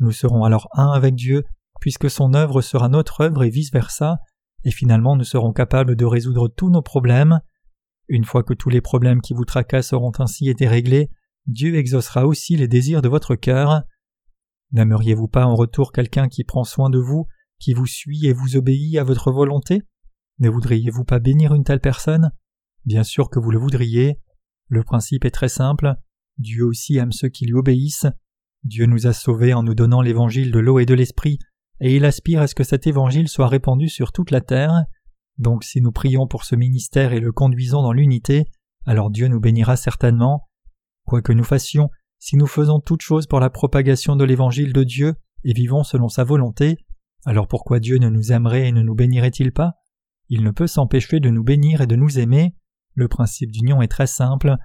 Nous 0.00 0.12
serons 0.12 0.44
alors 0.44 0.68
un 0.74 0.90
avec 0.90 1.14
Dieu, 1.14 1.44
puisque 1.80 2.10
son 2.10 2.34
œuvre 2.34 2.60
sera 2.60 2.88
notre 2.88 3.22
œuvre 3.22 3.44
et 3.44 3.48
vice-versa, 3.50 4.18
et 4.64 4.70
finalement 4.70 5.16
nous 5.16 5.24
serons 5.24 5.52
capables 5.52 5.96
de 5.96 6.04
résoudre 6.04 6.48
tous 6.48 6.68
nos 6.68 6.82
problèmes. 6.82 7.40
Une 8.08 8.24
fois 8.24 8.42
que 8.42 8.54
tous 8.54 8.68
les 8.68 8.80
problèmes 8.80 9.20
qui 9.20 9.32
vous 9.32 9.44
tracassent 9.44 9.92
auront 9.92 10.12
ainsi 10.18 10.48
été 10.48 10.68
réglés, 10.68 11.10
Dieu 11.46 11.76
exaucera 11.76 12.26
aussi 12.26 12.56
les 12.56 12.68
désirs 12.68 13.02
de 13.02 13.08
votre 13.08 13.34
cœur. 13.34 13.82
N'aimeriez-vous 14.72 15.28
pas 15.28 15.46
en 15.46 15.54
retour 15.54 15.92
quelqu'un 15.92 16.28
qui 16.28 16.44
prend 16.44 16.64
soin 16.64 16.90
de 16.90 16.98
vous, 16.98 17.26
qui 17.58 17.72
vous 17.72 17.86
suit 17.86 18.26
et 18.26 18.32
vous 18.32 18.56
obéit 18.56 18.98
à 18.98 19.04
votre 19.04 19.32
volonté? 19.32 19.82
Ne 20.38 20.50
voudriez-vous 20.50 21.04
pas 21.04 21.18
bénir 21.18 21.54
une 21.54 21.64
telle 21.64 21.80
personne? 21.80 22.30
Bien 22.84 23.04
sûr 23.04 23.30
que 23.30 23.38
vous 23.38 23.50
le 23.50 23.58
voudriez. 23.58 24.20
Le 24.68 24.82
principe 24.82 25.24
est 25.24 25.30
très 25.30 25.48
simple. 25.48 25.94
Dieu 26.38 26.64
aussi 26.64 26.96
aime 26.96 27.12
ceux 27.12 27.28
qui 27.28 27.46
lui 27.46 27.54
obéissent. 27.54 28.06
Dieu 28.64 28.86
nous 28.86 29.06
a 29.06 29.12
sauvés 29.12 29.54
en 29.54 29.62
nous 29.62 29.74
donnant 29.74 30.02
l'évangile 30.02 30.50
de 30.50 30.58
l'eau 30.58 30.78
et 30.78 30.86
de 30.86 30.94
l'esprit, 30.94 31.38
et 31.80 31.94
il 31.94 32.04
aspire 32.04 32.40
à 32.40 32.46
ce 32.46 32.54
que 32.54 32.64
cet 32.64 32.86
évangile 32.86 33.28
soit 33.28 33.48
répandu 33.48 33.88
sur 33.88 34.12
toute 34.12 34.30
la 34.30 34.40
terre. 34.40 34.84
Donc 35.38 35.64
si 35.64 35.80
nous 35.80 35.92
prions 35.92 36.26
pour 36.26 36.44
ce 36.44 36.56
ministère 36.56 37.12
et 37.12 37.20
le 37.20 37.32
conduisons 37.32 37.82
dans 37.82 37.92
l'unité, 37.92 38.46
alors 38.86 39.10
Dieu 39.10 39.28
nous 39.28 39.40
bénira 39.40 39.76
certainement. 39.76 40.48
Quoi 41.04 41.22
que 41.22 41.32
nous 41.32 41.44
fassions, 41.44 41.90
si 42.18 42.36
nous 42.36 42.46
faisons 42.46 42.80
toutes 42.80 43.02
choses 43.02 43.26
pour 43.26 43.40
la 43.40 43.50
propagation 43.50 44.16
de 44.16 44.24
l'évangile 44.24 44.72
de 44.72 44.82
Dieu 44.82 45.14
et 45.44 45.52
vivons 45.52 45.84
selon 45.84 46.08
sa 46.08 46.24
volonté, 46.24 46.78
alors 47.24 47.48
pourquoi 47.48 47.78
Dieu 47.78 47.98
ne 47.98 48.08
nous 48.08 48.32
aimerait 48.32 48.68
et 48.68 48.72
ne 48.72 48.82
nous 48.82 48.94
bénirait-il 48.94 49.52
pas? 49.52 49.74
Il 50.28 50.42
ne 50.42 50.50
peut 50.50 50.66
s'empêcher 50.66 51.20
de 51.20 51.30
nous 51.30 51.44
bénir 51.44 51.80
et 51.80 51.86
de 51.86 51.96
nous 51.96 52.18
aimer. 52.18 52.54
Le 52.96 53.08
principe 53.08 53.52
d'union 53.52 53.82
est 53.82 53.88
très 53.88 54.06
simple. 54.06 54.56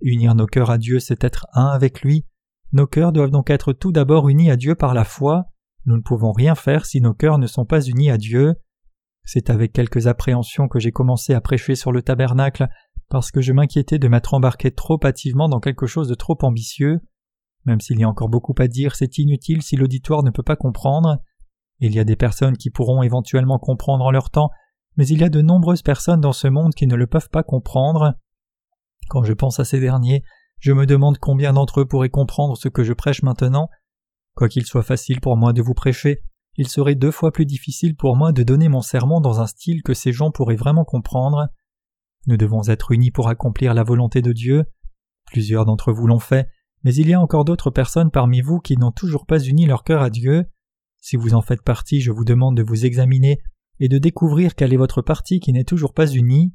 Unir 0.00 0.34
nos 0.34 0.46
cœurs 0.46 0.70
à 0.70 0.78
Dieu, 0.78 0.98
c'est 0.98 1.22
être 1.22 1.46
un 1.52 1.66
avec 1.66 2.00
lui. 2.00 2.26
Nos 2.72 2.86
cœurs 2.86 3.12
doivent 3.12 3.30
donc 3.30 3.50
être 3.50 3.72
tout 3.72 3.92
d'abord 3.92 4.28
unis 4.28 4.50
à 4.50 4.56
Dieu 4.56 4.74
par 4.74 4.94
la 4.94 5.04
foi. 5.04 5.44
Nous 5.84 5.96
ne 5.96 6.02
pouvons 6.02 6.32
rien 6.32 6.54
faire 6.54 6.86
si 6.86 7.02
nos 7.02 7.12
cœurs 7.12 7.38
ne 7.38 7.46
sont 7.46 7.66
pas 7.66 7.82
unis 7.82 8.10
à 8.10 8.16
Dieu. 8.16 8.54
C'est 9.24 9.50
avec 9.50 9.72
quelques 9.72 10.06
appréhensions 10.06 10.66
que 10.66 10.80
j'ai 10.80 10.92
commencé 10.92 11.34
à 11.34 11.40
prêcher 11.42 11.74
sur 11.74 11.92
le 11.92 12.02
tabernacle, 12.02 12.68
parce 13.10 13.30
que 13.30 13.42
je 13.42 13.52
m'inquiétais 13.52 13.98
de 13.98 14.08
m'être 14.08 14.32
embarqué 14.32 14.70
trop 14.70 14.98
hâtivement 15.04 15.48
dans 15.48 15.60
quelque 15.60 15.86
chose 15.86 16.08
de 16.08 16.14
trop 16.14 16.38
ambitieux. 16.42 17.00
Même 17.66 17.80
s'il 17.80 17.98
y 18.00 18.04
a 18.04 18.08
encore 18.08 18.30
beaucoup 18.30 18.54
à 18.58 18.66
dire, 18.66 18.96
c'est 18.96 19.18
inutile 19.18 19.62
si 19.62 19.76
l'auditoire 19.76 20.22
ne 20.22 20.30
peut 20.30 20.42
pas 20.42 20.56
comprendre. 20.56 21.18
Il 21.80 21.94
y 21.94 22.00
a 22.00 22.04
des 22.04 22.16
personnes 22.16 22.56
qui 22.56 22.70
pourront 22.70 23.02
éventuellement 23.02 23.58
comprendre 23.58 24.04
en 24.04 24.10
leur 24.10 24.30
temps, 24.30 24.50
mais 24.96 25.06
il 25.06 25.20
y 25.20 25.24
a 25.24 25.28
de 25.28 25.40
nombreuses 25.40 25.82
personnes 25.82 26.20
dans 26.20 26.32
ce 26.32 26.48
monde 26.48 26.74
qui 26.74 26.86
ne 26.86 26.94
le 26.94 27.06
peuvent 27.06 27.30
pas 27.30 27.42
comprendre. 27.42 28.14
Quand 29.08 29.24
je 29.24 29.32
pense 29.32 29.60
à 29.60 29.64
ces 29.64 29.80
derniers, 29.80 30.22
je 30.60 30.72
me 30.72 30.86
demande 30.86 31.18
combien 31.18 31.52
d'entre 31.52 31.80
eux 31.80 31.86
pourraient 31.86 32.08
comprendre 32.08 32.56
ce 32.56 32.68
que 32.68 32.84
je 32.84 32.92
prêche 32.92 33.22
maintenant. 33.22 33.68
Quoiqu'il 34.34 34.64
soit 34.64 34.82
facile 34.82 35.20
pour 35.20 35.36
moi 35.36 35.52
de 35.52 35.62
vous 35.62 35.74
prêcher, 35.74 36.22
il 36.56 36.68
serait 36.68 36.94
deux 36.94 37.10
fois 37.10 37.32
plus 37.32 37.46
difficile 37.46 37.96
pour 37.96 38.16
moi 38.16 38.32
de 38.32 38.42
donner 38.42 38.68
mon 38.68 38.80
sermon 38.80 39.20
dans 39.20 39.40
un 39.40 39.46
style 39.46 39.82
que 39.82 39.94
ces 39.94 40.12
gens 40.12 40.30
pourraient 40.30 40.56
vraiment 40.56 40.84
comprendre. 40.84 41.48
Nous 42.26 42.36
devons 42.36 42.68
être 42.68 42.92
unis 42.92 43.10
pour 43.10 43.28
accomplir 43.28 43.74
la 43.74 43.82
volonté 43.82 44.22
de 44.22 44.32
Dieu. 44.32 44.64
Plusieurs 45.26 45.64
d'entre 45.64 45.92
vous 45.92 46.06
l'ont 46.06 46.20
fait, 46.20 46.48
mais 46.84 46.94
il 46.94 47.08
y 47.08 47.14
a 47.14 47.20
encore 47.20 47.44
d'autres 47.44 47.70
personnes 47.70 48.10
parmi 48.10 48.40
vous 48.40 48.60
qui 48.60 48.76
n'ont 48.76 48.92
toujours 48.92 49.26
pas 49.26 49.42
uni 49.42 49.66
leur 49.66 49.82
cœur 49.84 50.02
à 50.02 50.10
Dieu. 50.10 50.46
Si 51.00 51.16
vous 51.16 51.34
en 51.34 51.42
faites 51.42 51.62
partie, 51.62 52.00
je 52.00 52.12
vous 52.12 52.24
demande 52.24 52.56
de 52.56 52.62
vous 52.62 52.86
examiner 52.86 53.42
et 53.80 53.88
de 53.88 53.98
découvrir 53.98 54.54
quelle 54.54 54.72
est 54.72 54.78
votre 54.78 55.02
partie 55.02 55.40
qui 55.40 55.52
n'est 55.52 55.64
toujours 55.64 55.94
pas 55.94 56.06
unie. 56.06 56.54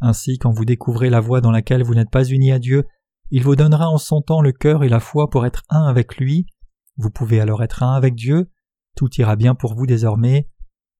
Ainsi, 0.00 0.38
quand 0.38 0.50
vous 0.50 0.64
découvrez 0.64 1.10
la 1.10 1.20
voie 1.20 1.40
dans 1.40 1.50
laquelle 1.50 1.82
vous 1.82 1.94
n'êtes 1.94 2.10
pas 2.10 2.24
unis 2.24 2.52
à 2.52 2.58
Dieu, 2.58 2.84
il 3.30 3.42
vous 3.42 3.56
donnera 3.56 3.88
en 3.88 3.98
son 3.98 4.20
temps 4.20 4.42
le 4.42 4.52
cœur 4.52 4.84
et 4.84 4.88
la 4.88 5.00
foi 5.00 5.30
pour 5.30 5.46
être 5.46 5.62
un 5.70 5.84
avec 5.84 6.16
lui. 6.16 6.46
Vous 6.96 7.10
pouvez 7.10 7.40
alors 7.40 7.62
être 7.62 7.82
un 7.82 7.94
avec 7.94 8.14
Dieu. 8.14 8.50
Tout 8.96 9.08
ira 9.18 9.36
bien 9.36 9.54
pour 9.54 9.74
vous 9.74 9.86
désormais. 9.86 10.48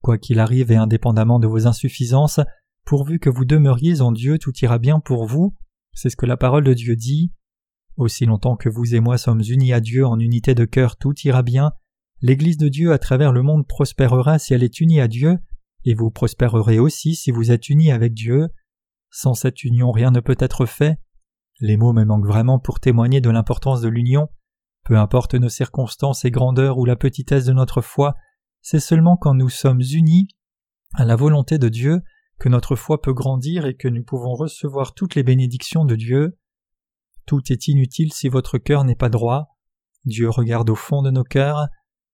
Quoi 0.03 0.19
qu'il 0.19 0.41
arrive 0.41 0.73
et 0.73 0.77
indépendamment 0.77 1.39
de 1.39 1.47
vos 1.47 1.67
insuffisances, 1.67 2.41
pourvu 2.85 3.19
que 3.19 3.31
vous 3.31 3.45
demeuriez 3.45 4.01
en 4.01 4.13
Dieu, 4.13 4.39
tout 4.39 4.53
ira 4.63 4.79
bien 4.79 4.99
pour 4.99 5.27
vous. 5.27 5.55
C'est 5.93 6.11
ce 6.11 6.17
que 6.17 6.27
la 6.27 6.37
parole 6.37 6.65
de 6.65 6.75
Dieu 6.75 6.97
dit. 6.97 7.33
Aussi 7.97 8.25
longtemps 8.25 8.57
que 8.57 8.69
vous 8.69 8.95
et 8.95 9.01
moi 9.01 9.19
sommes 9.19 9.43
unis 9.47 9.73
à 9.73 9.81
Dieu 9.81 10.07
en 10.07 10.19
unité 10.19 10.55
de 10.55 10.65
cœur, 10.65 10.97
tout 10.97 11.15
ira 11.25 11.43
bien, 11.43 11.73
l'Église 12.23 12.57
de 12.57 12.69
Dieu 12.69 12.93
à 12.93 12.99
travers 12.99 13.33
le 13.33 13.43
monde 13.43 13.67
prospérera 13.67 14.39
si 14.39 14.55
elle 14.55 14.63
est 14.63 14.81
unie 14.81 15.01
à 15.01 15.09
Dieu, 15.09 15.39
et 15.85 15.95
vous 15.95 16.11
prospérerez 16.11 16.79
aussi 16.79 17.15
si 17.15 17.31
vous 17.31 17.51
êtes 17.51 17.69
unis 17.69 17.93
avec 17.93 18.15
Dieu. 18.15 18.49
Sans 19.11 19.35
cette 19.35 19.65
union 19.65 19.91
rien 19.91 20.11
ne 20.11 20.21
peut 20.21 20.37
être 20.39 20.67
fait. 20.67 20.99
Les 21.61 21.77
mots 21.77 21.93
me 21.93 22.05
manquent 22.05 22.27
vraiment 22.27 22.59
pour 22.59 22.81
témoigner 22.81 23.21
de 23.21 23.31
l'importance 23.31 23.81
de 23.81 23.89
l'union. 23.89 24.29
Peu 24.85 24.97
importe 24.97 25.35
nos 25.35 25.49
circonstances 25.49 26.25
et 26.25 26.31
grandeur 26.31 26.79
ou 26.79 26.85
la 26.85 26.97
petitesse 26.97 27.45
de 27.45 27.53
notre 27.53 27.81
foi, 27.83 28.15
c'est 28.63 28.81
seulement 28.81 29.17
quand 29.17 29.35
nous 29.35 29.49
sommes 29.49 29.83
unis 29.93 30.29
à 30.95 31.05
la 31.05 31.17
volonté 31.17 31.59
de 31.59 31.69
Dieu 31.69 32.03
que 32.39 32.49
notre 32.49 32.75
foi 32.75 33.01
peut 33.01 33.13
grandir 33.13 33.67
et 33.67 33.77
que 33.77 33.89
nous 33.89 34.03
pouvons 34.03 34.35
recevoir 34.35 34.95
toutes 34.95 35.15
les 35.15 35.23
bénédictions 35.23 35.85
de 35.85 35.95
Dieu. 35.95 36.39
Tout 37.27 37.41
est 37.53 37.69
inutile 37.69 38.13
si 38.13 38.29
votre 38.29 38.59
cœur 38.59 38.85
n'est 38.85 38.97
pas 38.97 39.09
droit. 39.09 39.57
Dieu 40.05 40.29
regarde 40.29 40.71
au 40.71 40.75
fond 40.75 41.03
de 41.03 41.11
nos 41.11 41.23
cœurs. 41.23 41.69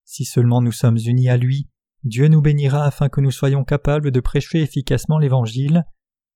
Si 0.04 0.24
seulement 0.24 0.60
nous 0.60 0.72
sommes 0.72 0.98
unis 0.98 1.30
à 1.30 1.38
lui, 1.38 1.70
Dieu 2.04 2.28
nous 2.28 2.40
bénira 2.40 2.84
afin 2.84 3.08
que 3.08 3.20
nous 3.20 3.30
soyons 3.30 3.64
capables 3.64 4.10
de 4.10 4.20
prêcher 4.20 4.62
efficacement 4.62 5.18
l'Évangile. 5.18 5.84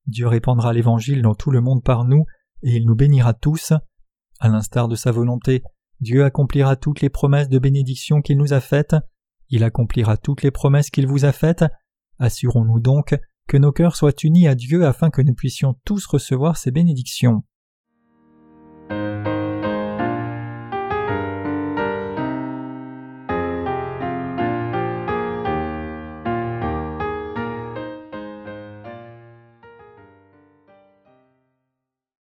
Dieu 0.06 0.26
répandra 0.26 0.72
l'Évangile 0.72 1.22
dans 1.22 1.34
tout 1.34 1.50
le 1.50 1.60
monde 1.60 1.84
par 1.84 2.04
nous, 2.04 2.24
et 2.62 2.76
il 2.76 2.86
nous 2.86 2.96
bénira 2.96 3.32
tous. 3.32 3.72
À 4.40 4.48
l'instar 4.48 4.88
de 4.88 4.96
sa 4.96 5.12
volonté, 5.12 5.62
Dieu 6.00 6.24
accomplira 6.24 6.74
toutes 6.74 7.00
les 7.00 7.10
promesses 7.10 7.48
de 7.48 7.60
bénédiction 7.60 8.22
qu'il 8.22 8.38
nous 8.38 8.52
a 8.52 8.60
faites. 8.60 8.96
Il 9.50 9.62
accomplira 9.62 10.16
toutes 10.16 10.42
les 10.42 10.50
promesses 10.50 10.90
qu'il 10.90 11.06
vous 11.06 11.24
a 11.24 11.32
faites. 11.32 11.64
Assurons-nous 12.18 12.80
donc 12.80 13.14
que 13.46 13.56
nos 13.56 13.70
cœurs 13.70 13.94
soient 13.94 14.12
unis 14.24 14.48
à 14.48 14.56
Dieu 14.56 14.84
afin 14.84 15.10
que 15.10 15.22
nous 15.22 15.34
puissions 15.34 15.74
tous 15.84 16.06
recevoir 16.06 16.56
ses 16.56 16.72
bénédictions. 16.72 17.44